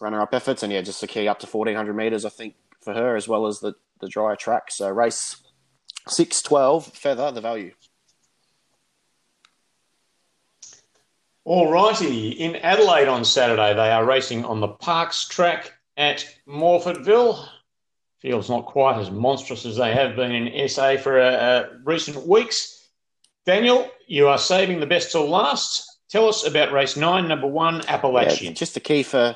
runner-up 0.00 0.34
efforts, 0.34 0.62
and 0.62 0.72
yeah, 0.72 0.82
just 0.82 1.02
a 1.02 1.06
key 1.06 1.28
up 1.28 1.40
to 1.40 1.46
1400 1.46 1.94
metres, 1.94 2.24
I 2.24 2.28
think, 2.28 2.54
for 2.80 2.92
her 2.94 3.16
as 3.16 3.26
well 3.26 3.46
as 3.46 3.60
the 3.60 3.74
the 4.02 4.08
drier 4.08 4.36
track. 4.36 4.70
So 4.70 4.90
race 4.90 5.36
six 6.08 6.42
twelve 6.42 6.86
feather 6.86 7.30
the 7.32 7.40
value. 7.40 7.72
All 11.44 11.70
righty. 11.72 12.30
In 12.30 12.56
Adelaide 12.56 13.08
on 13.08 13.24
Saturday, 13.24 13.74
they 13.74 13.90
are 13.90 14.04
racing 14.04 14.44
on 14.44 14.60
the 14.60 14.68
Parks 14.68 15.26
track 15.26 15.72
at 15.96 16.24
Morphettville. 16.46 17.48
Feels 18.20 18.48
not 18.48 18.66
quite 18.66 19.00
as 19.00 19.10
monstrous 19.10 19.66
as 19.66 19.76
they 19.76 19.92
have 19.92 20.14
been 20.14 20.30
in 20.30 20.68
SA 20.68 20.98
for 20.98 21.20
uh, 21.20 21.24
uh, 21.24 21.68
recent 21.84 22.26
weeks. 22.28 22.88
Daniel, 23.44 23.90
you 24.06 24.28
are 24.28 24.38
saving 24.38 24.78
the 24.78 24.86
best 24.86 25.10
till 25.10 25.28
last. 25.28 25.98
Tell 26.08 26.28
us 26.28 26.46
about 26.46 26.70
race 26.72 26.96
nine, 26.96 27.26
number 27.26 27.48
one, 27.48 27.84
Appalachian. 27.88 28.48
Yeah, 28.48 28.52
just 28.52 28.74
the 28.74 28.80
key 28.80 29.02
for 29.02 29.34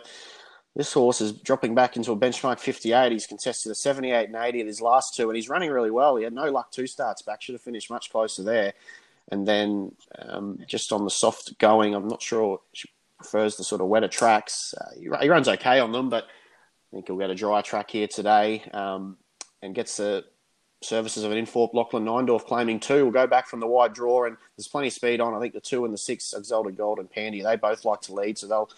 this 0.77 0.93
horse 0.93 1.23
is 1.23 1.33
dropping 1.33 1.75
back 1.75 1.97
into 1.97 2.13
a 2.13 2.17
benchmark 2.17 2.61
58. 2.61 3.11
He's 3.11 3.27
contested 3.27 3.73
a 3.73 3.75
78 3.75 4.27
and 4.27 4.37
80 4.37 4.61
of 4.61 4.67
his 4.67 4.83
last 4.83 5.17
two, 5.17 5.31
and 5.31 5.35
he's 5.35 5.49
running 5.49 5.71
really 5.71 5.91
well. 5.91 6.17
He 6.17 6.25
had 6.25 6.35
no 6.35 6.51
luck 6.51 6.71
two 6.71 6.87
starts 6.87 7.23
back, 7.23 7.41
should 7.41 7.55
have 7.55 7.63
finished 7.63 7.91
much 7.91 8.11
closer 8.11 8.43
there. 8.43 8.75
And 9.33 9.49
then 9.49 9.93
um, 10.19 10.59
just 10.67 10.93
on 10.93 11.05
the 11.05 11.11
soft 11.11 11.59
going, 11.59 11.95
I'm 11.95 12.07
not 12.07 12.21
sure 12.21 12.61
she 12.75 12.91
prefers 13.17 13.57
the 13.57 13.65
sort 13.65 13.81
of 13.81 13.89
wetter 13.89 14.07
tracks. 14.07 14.75
Uh, 14.79 14.91
he, 14.95 15.09
he, 15.23 15.29
runs 15.31 15.49
okay 15.49 15.81
on 15.81 15.93
them, 15.93 16.11
but 16.11 16.25
I 16.25 16.97
think 16.97 17.07
he'll 17.07 17.17
get 17.17 17.31
a 17.31 17.35
dry 17.35 17.63
track 17.63 17.91
here 17.91 18.07
today 18.07 18.63
um, 18.75 19.17
and 19.63 19.75
gets 19.75 19.97
the 19.97 20.27
services 20.83 21.25
of 21.25 21.33
an 21.33 21.39
Inthorpe 21.39 21.73
Lachlan 21.73 22.05
Neindorf 22.05 22.45
claiming 22.45 22.81
two. 22.81 23.05
We'll 23.05 23.13
go 23.13 23.27
back 23.27 23.49
from 23.49 23.61
the 23.61 23.67
wide 23.67 23.95
draw, 23.95 24.27
and 24.27 24.37
there's 24.59 24.69
plenty 24.69 24.89
of 24.89 24.93
speed 24.93 25.23
on. 25.23 25.33
I 25.33 25.41
think 25.41 25.55
the 25.55 25.61
two 25.61 25.87
and 25.87 25.95
the 25.95 25.99
six, 25.99 26.35
Exalted 26.35 26.77
Gold 26.77 26.99
and 26.99 27.11
Pandy, 27.11 27.43
they 27.43 27.57
both 27.57 27.87
like 27.87 28.03
to 28.03 28.13
lead, 28.13 28.37
so 28.37 28.47
they'll 28.47 28.71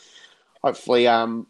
hopefully 0.62 1.08
um, 1.08 1.48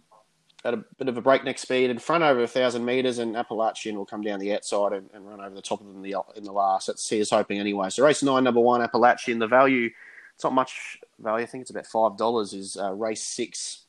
at 0.68 0.74
a 0.74 0.84
bit 0.98 1.08
of 1.08 1.16
a 1.16 1.22
breakneck 1.22 1.58
speed 1.58 1.90
in 1.90 1.98
front 1.98 2.22
over 2.22 2.42
a 2.42 2.46
thousand 2.46 2.84
meters, 2.84 3.18
and 3.18 3.36
Appalachian 3.36 3.96
will 3.96 4.06
come 4.06 4.20
down 4.20 4.38
the 4.38 4.54
outside 4.54 4.92
and, 4.92 5.08
and, 5.14 5.26
run 5.26 5.40
over 5.40 5.54
the 5.54 5.62
top 5.62 5.80
of 5.80 5.86
them 5.86 5.96
in 5.96 6.02
the 6.02 6.16
in 6.36 6.44
the 6.44 6.52
last. 6.52 6.86
That's 6.86 7.08
he 7.08 7.18
is 7.18 7.30
hoping 7.30 7.58
anyway. 7.58 7.90
So 7.90 8.04
race 8.04 8.22
nine, 8.22 8.44
number 8.44 8.60
one, 8.60 8.82
Appalachian. 8.82 9.38
The 9.38 9.46
value, 9.46 9.90
it's 10.34 10.44
not 10.44 10.52
much 10.52 10.98
value. 11.18 11.42
I 11.42 11.46
think 11.46 11.62
it's 11.62 11.70
about 11.70 11.86
five 11.86 12.16
dollars. 12.16 12.52
Is 12.52 12.76
uh, 12.76 12.92
race 12.92 13.22
six. 13.22 13.84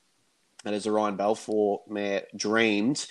That 0.64 0.74
is 0.74 0.88
Ryan 0.88 1.16
Balfour 1.16 1.82
mare 1.88 2.24
dreamed, 2.36 3.06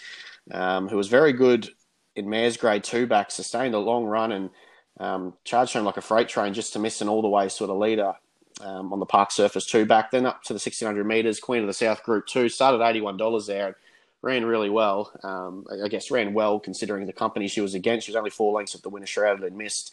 um, 0.50 0.88
who 0.88 0.96
was 0.96 1.08
very 1.08 1.32
good 1.32 1.68
in 2.16 2.28
mares 2.28 2.56
grade 2.56 2.84
two 2.84 3.06
back, 3.06 3.30
sustained 3.30 3.74
a 3.74 3.78
long 3.78 4.04
run 4.04 4.32
and 4.32 4.50
um, 5.00 5.34
charged 5.44 5.72
home 5.74 5.84
like 5.84 5.96
a 5.96 6.02
freight 6.02 6.28
train 6.28 6.52
just 6.52 6.72
to 6.72 6.78
miss 6.78 7.00
an 7.00 7.08
all 7.08 7.22
the 7.22 7.28
way 7.28 7.48
sort 7.48 7.70
of 7.70 7.78
leader 7.78 8.14
um, 8.60 8.92
on 8.92 8.98
the 8.98 9.06
park 9.06 9.30
surface 9.30 9.66
two 9.66 9.86
back, 9.86 10.10
then 10.10 10.26
up 10.26 10.42
to 10.44 10.52
the 10.52 10.58
1600 10.58 11.04
metres, 11.04 11.40
Queen 11.40 11.62
of 11.62 11.66
the 11.66 11.74
South 11.74 12.02
Group 12.02 12.26
two, 12.26 12.48
started 12.48 12.78
$81 12.78 13.46
there 13.46 13.76
ran 14.22 14.44
really 14.44 14.70
well. 14.70 15.12
Um, 15.22 15.64
I 15.84 15.88
guess 15.88 16.10
ran 16.10 16.34
well 16.34 16.58
considering 16.58 17.06
the 17.06 17.12
company 17.12 17.48
she 17.48 17.60
was 17.60 17.74
against. 17.74 18.06
She 18.06 18.12
was 18.12 18.16
only 18.16 18.30
four 18.30 18.52
lengths 18.52 18.74
of 18.74 18.82
the 18.82 18.88
winner, 18.88 19.06
shrouded 19.06 19.44
and 19.44 19.56
missed. 19.56 19.92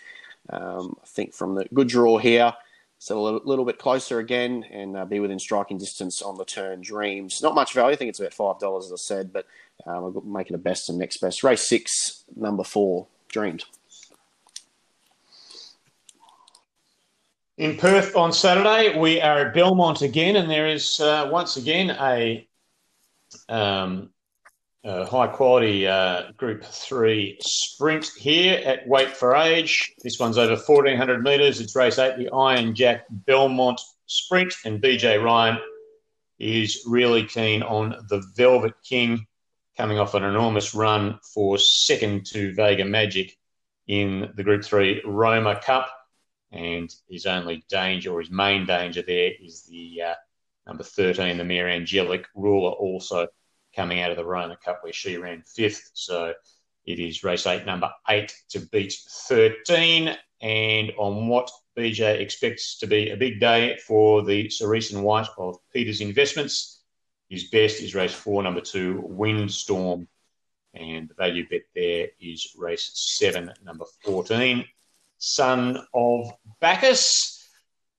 Um, 0.49 0.97
I 1.01 1.07
think 1.07 1.33
from 1.33 1.55
the 1.55 1.65
good 1.73 1.87
draw 1.87 2.17
here, 2.17 2.53
so 2.99 3.19
a 3.19 3.21
little, 3.21 3.41
little 3.45 3.65
bit 3.65 3.77
closer 3.77 4.19
again 4.19 4.63
and 4.71 4.95
uh, 4.95 5.05
be 5.05 5.19
within 5.19 5.39
striking 5.39 5.77
distance 5.77 6.21
on 6.21 6.37
the 6.37 6.45
turn. 6.45 6.81
Dreams, 6.81 7.41
not 7.41 7.55
much 7.55 7.73
value. 7.73 7.93
I 7.93 7.95
think 7.95 8.09
it's 8.09 8.19
about 8.19 8.33
five 8.33 8.59
dollars, 8.59 8.85
as 8.85 8.93
I 8.93 8.97
said, 8.97 9.33
but 9.33 9.45
um, 9.85 9.95
I'll 9.95 10.21
make 10.21 10.49
it 10.49 10.55
a 10.55 10.59
best 10.59 10.89
and 10.89 10.97
next 10.97 11.17
best. 11.17 11.43
Race 11.43 11.67
six, 11.67 12.23
number 12.35 12.63
four, 12.63 13.07
Dreams. 13.29 13.65
In 17.57 17.77
Perth 17.77 18.17
on 18.17 18.33
Saturday, 18.33 18.99
we 18.99 19.21
are 19.21 19.47
at 19.47 19.53
Belmont 19.53 20.01
again, 20.01 20.35
and 20.35 20.51
there 20.51 20.67
is 20.67 20.99
uh, 20.99 21.29
once 21.31 21.55
again 21.55 21.89
a, 21.89 22.45
um, 23.47 24.09
a 24.83 25.05
high 25.05 25.27
quality 25.27 25.87
uh, 25.87 26.33
Group 26.35 26.65
3 26.65 27.37
sprint 27.39 28.11
here 28.17 28.61
at 28.65 28.85
Weight 28.89 29.07
for 29.07 29.37
Age. 29.37 29.93
This 30.03 30.19
one's 30.19 30.37
over 30.37 30.57
1400 30.57 31.23
metres. 31.23 31.61
It's 31.61 31.77
race 31.77 31.97
8, 31.97 32.17
the 32.17 32.29
Iron 32.31 32.75
Jack 32.75 33.05
Belmont 33.09 33.79
Sprint, 34.05 34.53
and 34.65 34.81
BJ 34.81 35.23
Ryan 35.23 35.57
is 36.37 36.83
really 36.85 37.23
keen 37.23 37.63
on 37.63 38.05
the 38.09 38.21
Velvet 38.35 38.73
King 38.83 39.25
coming 39.77 39.97
off 39.97 40.13
an 40.13 40.25
enormous 40.25 40.75
run 40.75 41.19
for 41.33 41.57
second 41.57 42.25
to 42.25 42.53
Vega 42.53 42.83
Magic 42.83 43.37
in 43.87 44.33
the 44.35 44.43
Group 44.43 44.65
3 44.65 45.03
Roma 45.05 45.57
Cup 45.61 45.89
and 46.55 46.93
his 47.09 47.25
only 47.25 47.65
danger 47.69 48.13
or 48.13 48.21
his 48.21 48.31
main 48.31 48.65
danger 48.65 49.01
there 49.01 49.31
is 49.41 49.63
the 49.63 50.01
uh, 50.01 50.13
number 50.65 50.83
13, 50.83 51.37
the 51.37 51.43
Mare 51.43 51.69
Angelic 51.69 52.25
ruler, 52.33 52.71
also 52.71 53.27
coming 53.75 53.99
out 53.99 54.11
of 54.11 54.17
the 54.17 54.25
Roma 54.25 54.57
Cup 54.63 54.79
where 54.81 54.93
she 54.93 55.17
ran 55.17 55.43
fifth. 55.43 55.91
So 55.93 56.33
It 56.85 56.99
is 56.99 57.23
race 57.23 57.45
eight, 57.45 57.65
number 57.65 57.91
eight 58.09 58.33
to 58.49 58.59
beat 58.59 58.93
13. 59.27 60.15
And 60.41 60.91
on 60.97 61.27
what 61.27 61.51
BJ 61.77 62.19
expects 62.19 62.77
to 62.77 62.87
be 62.87 63.09
a 63.09 63.17
big 63.17 63.39
day 63.39 63.77
for 63.85 64.23
the 64.23 64.49
Cerise 64.49 64.93
and 64.93 65.03
White 65.03 65.27
of 65.37 65.57
Peters 65.73 65.99
Investments. 66.01 66.83
His 67.29 67.45
best 67.45 67.81
is 67.81 67.95
race 67.95 68.13
four, 68.13 68.43
number 68.43 68.61
two, 68.61 69.01
Windstorm. 69.03 70.07
And 70.73 71.09
the 71.09 71.13
value 71.15 71.47
bet 71.49 71.63
there 71.73 72.07
is 72.19 72.53
race 72.57 72.91
seven, 72.93 73.51
number 73.63 73.85
14, 74.03 74.65
Son 75.17 75.77
of 75.93 76.31
Bacchus. 76.59 77.31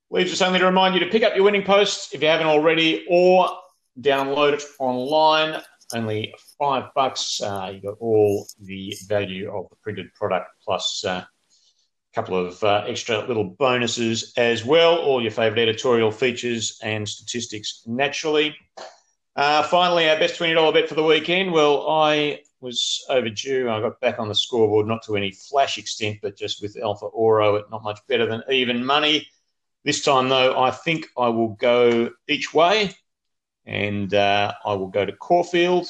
Leaves 0.09 0.31
us 0.31 0.41
only 0.41 0.59
to 0.59 0.65
remind 0.65 0.93
you 0.93 1.01
to 1.01 1.11
pick 1.11 1.23
up 1.23 1.35
your 1.35 1.43
winning 1.43 1.63
post 1.63 2.13
if 2.13 2.21
you 2.21 2.27
haven't 2.27 2.47
already, 2.47 3.05
or 3.09 3.49
download 3.99 4.53
it 4.53 4.63
online. 4.79 5.61
Only 5.93 6.33
five 6.59 6.85
bucks. 6.95 7.41
Uh, 7.41 7.71
you 7.73 7.81
got 7.81 7.97
all 7.99 8.47
the 8.61 8.93
value 9.07 9.49
of 9.53 9.69
the 9.69 9.75
printed 9.77 10.13
product 10.13 10.49
plus 10.63 11.03
uh, 11.05 11.23
a 11.23 11.27
couple 12.15 12.37
of 12.37 12.61
uh, 12.63 12.83
extra 12.87 13.25
little 13.25 13.43
bonuses 13.43 14.33
as 14.37 14.65
well. 14.65 14.97
All 14.97 15.21
your 15.21 15.31
favourite 15.31 15.61
editorial 15.61 16.11
features 16.11 16.79
and 16.83 17.07
statistics 17.07 17.83
naturally. 17.85 18.55
Uh, 19.35 19.63
finally, 19.63 20.09
our 20.09 20.17
best 20.17 20.39
$20 20.39 20.73
bet 20.73 20.89
for 20.89 20.95
the 20.95 21.03
weekend. 21.03 21.51
Well, 21.51 21.87
I 21.87 22.39
was 22.61 23.05
overdue. 23.09 23.69
I 23.69 23.81
got 23.81 23.99
back 24.01 24.19
on 24.19 24.27
the 24.27 24.35
scoreboard, 24.35 24.87
not 24.87 25.03
to 25.03 25.15
any 25.15 25.31
flash 25.31 25.77
extent, 25.77 26.19
but 26.21 26.35
just 26.35 26.61
with 26.61 26.77
Alpha 26.77 27.05
Oro 27.05 27.57
at 27.57 27.69
not 27.69 27.83
much 27.83 27.99
better 28.07 28.25
than 28.25 28.43
even 28.49 28.85
money. 28.85 29.27
This 29.83 30.03
time, 30.03 30.29
though, 30.29 30.59
I 30.59 30.71
think 30.71 31.07
I 31.17 31.29
will 31.29 31.49
go 31.49 32.09
each 32.27 32.53
way 32.53 32.95
and 33.65 34.13
uh, 34.13 34.53
I 34.65 34.73
will 34.73 34.87
go 34.87 35.05
to 35.05 35.13
Caulfield. 35.13 35.87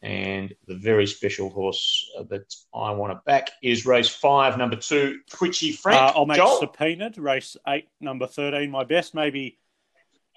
And 0.00 0.52
the 0.66 0.74
very 0.74 1.06
special 1.06 1.48
horse 1.48 2.10
that 2.28 2.52
I 2.74 2.90
want 2.90 3.12
to 3.12 3.20
back 3.24 3.50
is 3.62 3.86
race 3.86 4.08
five, 4.08 4.58
number 4.58 4.74
two, 4.74 5.20
Twitchy 5.30 5.70
Frank. 5.70 6.00
Uh, 6.00 6.18
I'll 6.18 6.26
make 6.26 6.38
Joel? 6.38 6.58
subpoenaed. 6.58 7.18
Race 7.18 7.56
eight, 7.68 7.86
number 8.00 8.26
13, 8.26 8.68
my 8.68 8.82
best. 8.82 9.14
Maybe 9.14 9.58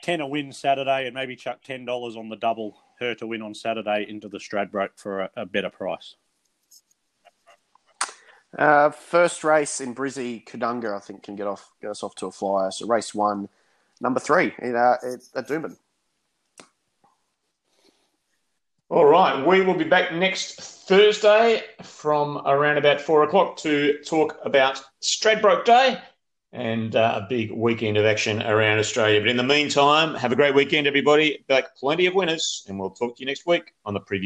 10 0.03 0.21
a 0.21 0.27
win 0.27 0.51
Saturday 0.51 1.07
and 1.07 1.15
maybe 1.15 1.35
chuck 1.35 1.63
$10 1.67 2.15
on 2.15 2.29
the 2.29 2.35
double, 2.35 2.77
her 2.99 3.15
to 3.15 3.27
win 3.27 3.41
on 3.41 3.53
Saturday 3.53 4.05
into 4.07 4.29
the 4.29 4.37
Stradbroke 4.37 4.97
for 4.97 5.21
a, 5.21 5.29
a 5.37 5.45
better 5.45 5.69
price. 5.69 6.15
Uh, 8.57 8.89
first 8.89 9.43
race 9.43 9.81
in 9.81 9.93
Brizzy, 9.93 10.45
Kadunga, 10.45 10.95
I 10.95 10.99
think, 10.99 11.23
can 11.23 11.35
get 11.35 11.47
off 11.47 11.71
get 11.81 11.91
us 11.91 12.03
off 12.03 12.15
to 12.15 12.27
a 12.27 12.31
flyer. 12.31 12.71
So 12.71 12.87
race 12.87 13.13
one, 13.13 13.49
number 13.99 14.19
three 14.19 14.53
in, 14.59 14.75
uh, 14.75 14.95
at 15.35 15.47
Doomben. 15.47 15.75
All 18.87 19.05
right, 19.05 19.45
we 19.45 19.61
will 19.61 19.73
be 19.73 19.83
back 19.83 20.13
next 20.13 20.61
Thursday 20.87 21.63
from 21.81 22.37
around 22.45 22.77
about 22.77 23.01
four 23.01 23.23
o'clock 23.23 23.57
to 23.57 23.97
talk 24.03 24.37
about 24.45 24.81
Stradbroke 25.01 25.65
Day 25.65 25.97
and 26.55 26.95
uh, 26.95 27.21
a 27.21 27.27
big 27.27 27.51
weekend 27.51 27.97
of 27.97 28.05
action 28.05 28.41
around 28.41 28.79
Australia. 28.79 29.19
But 29.19 29.29
in 29.29 29.37
the 29.37 29.43
meantime, 29.43 30.15
have 30.15 30.31
a 30.31 30.35
great 30.35 30.55
weekend, 30.55 30.87
everybody. 30.87 31.43
Back 31.47 31.75
plenty 31.75 32.05
of 32.05 32.15
winners, 32.15 32.65
and 32.67 32.79
we'll 32.79 32.91
talk 32.91 33.17
to 33.17 33.21
you 33.21 33.25
next 33.25 33.45
week 33.45 33.73
on 33.85 33.93
the 33.93 33.99
preview. 33.99 34.23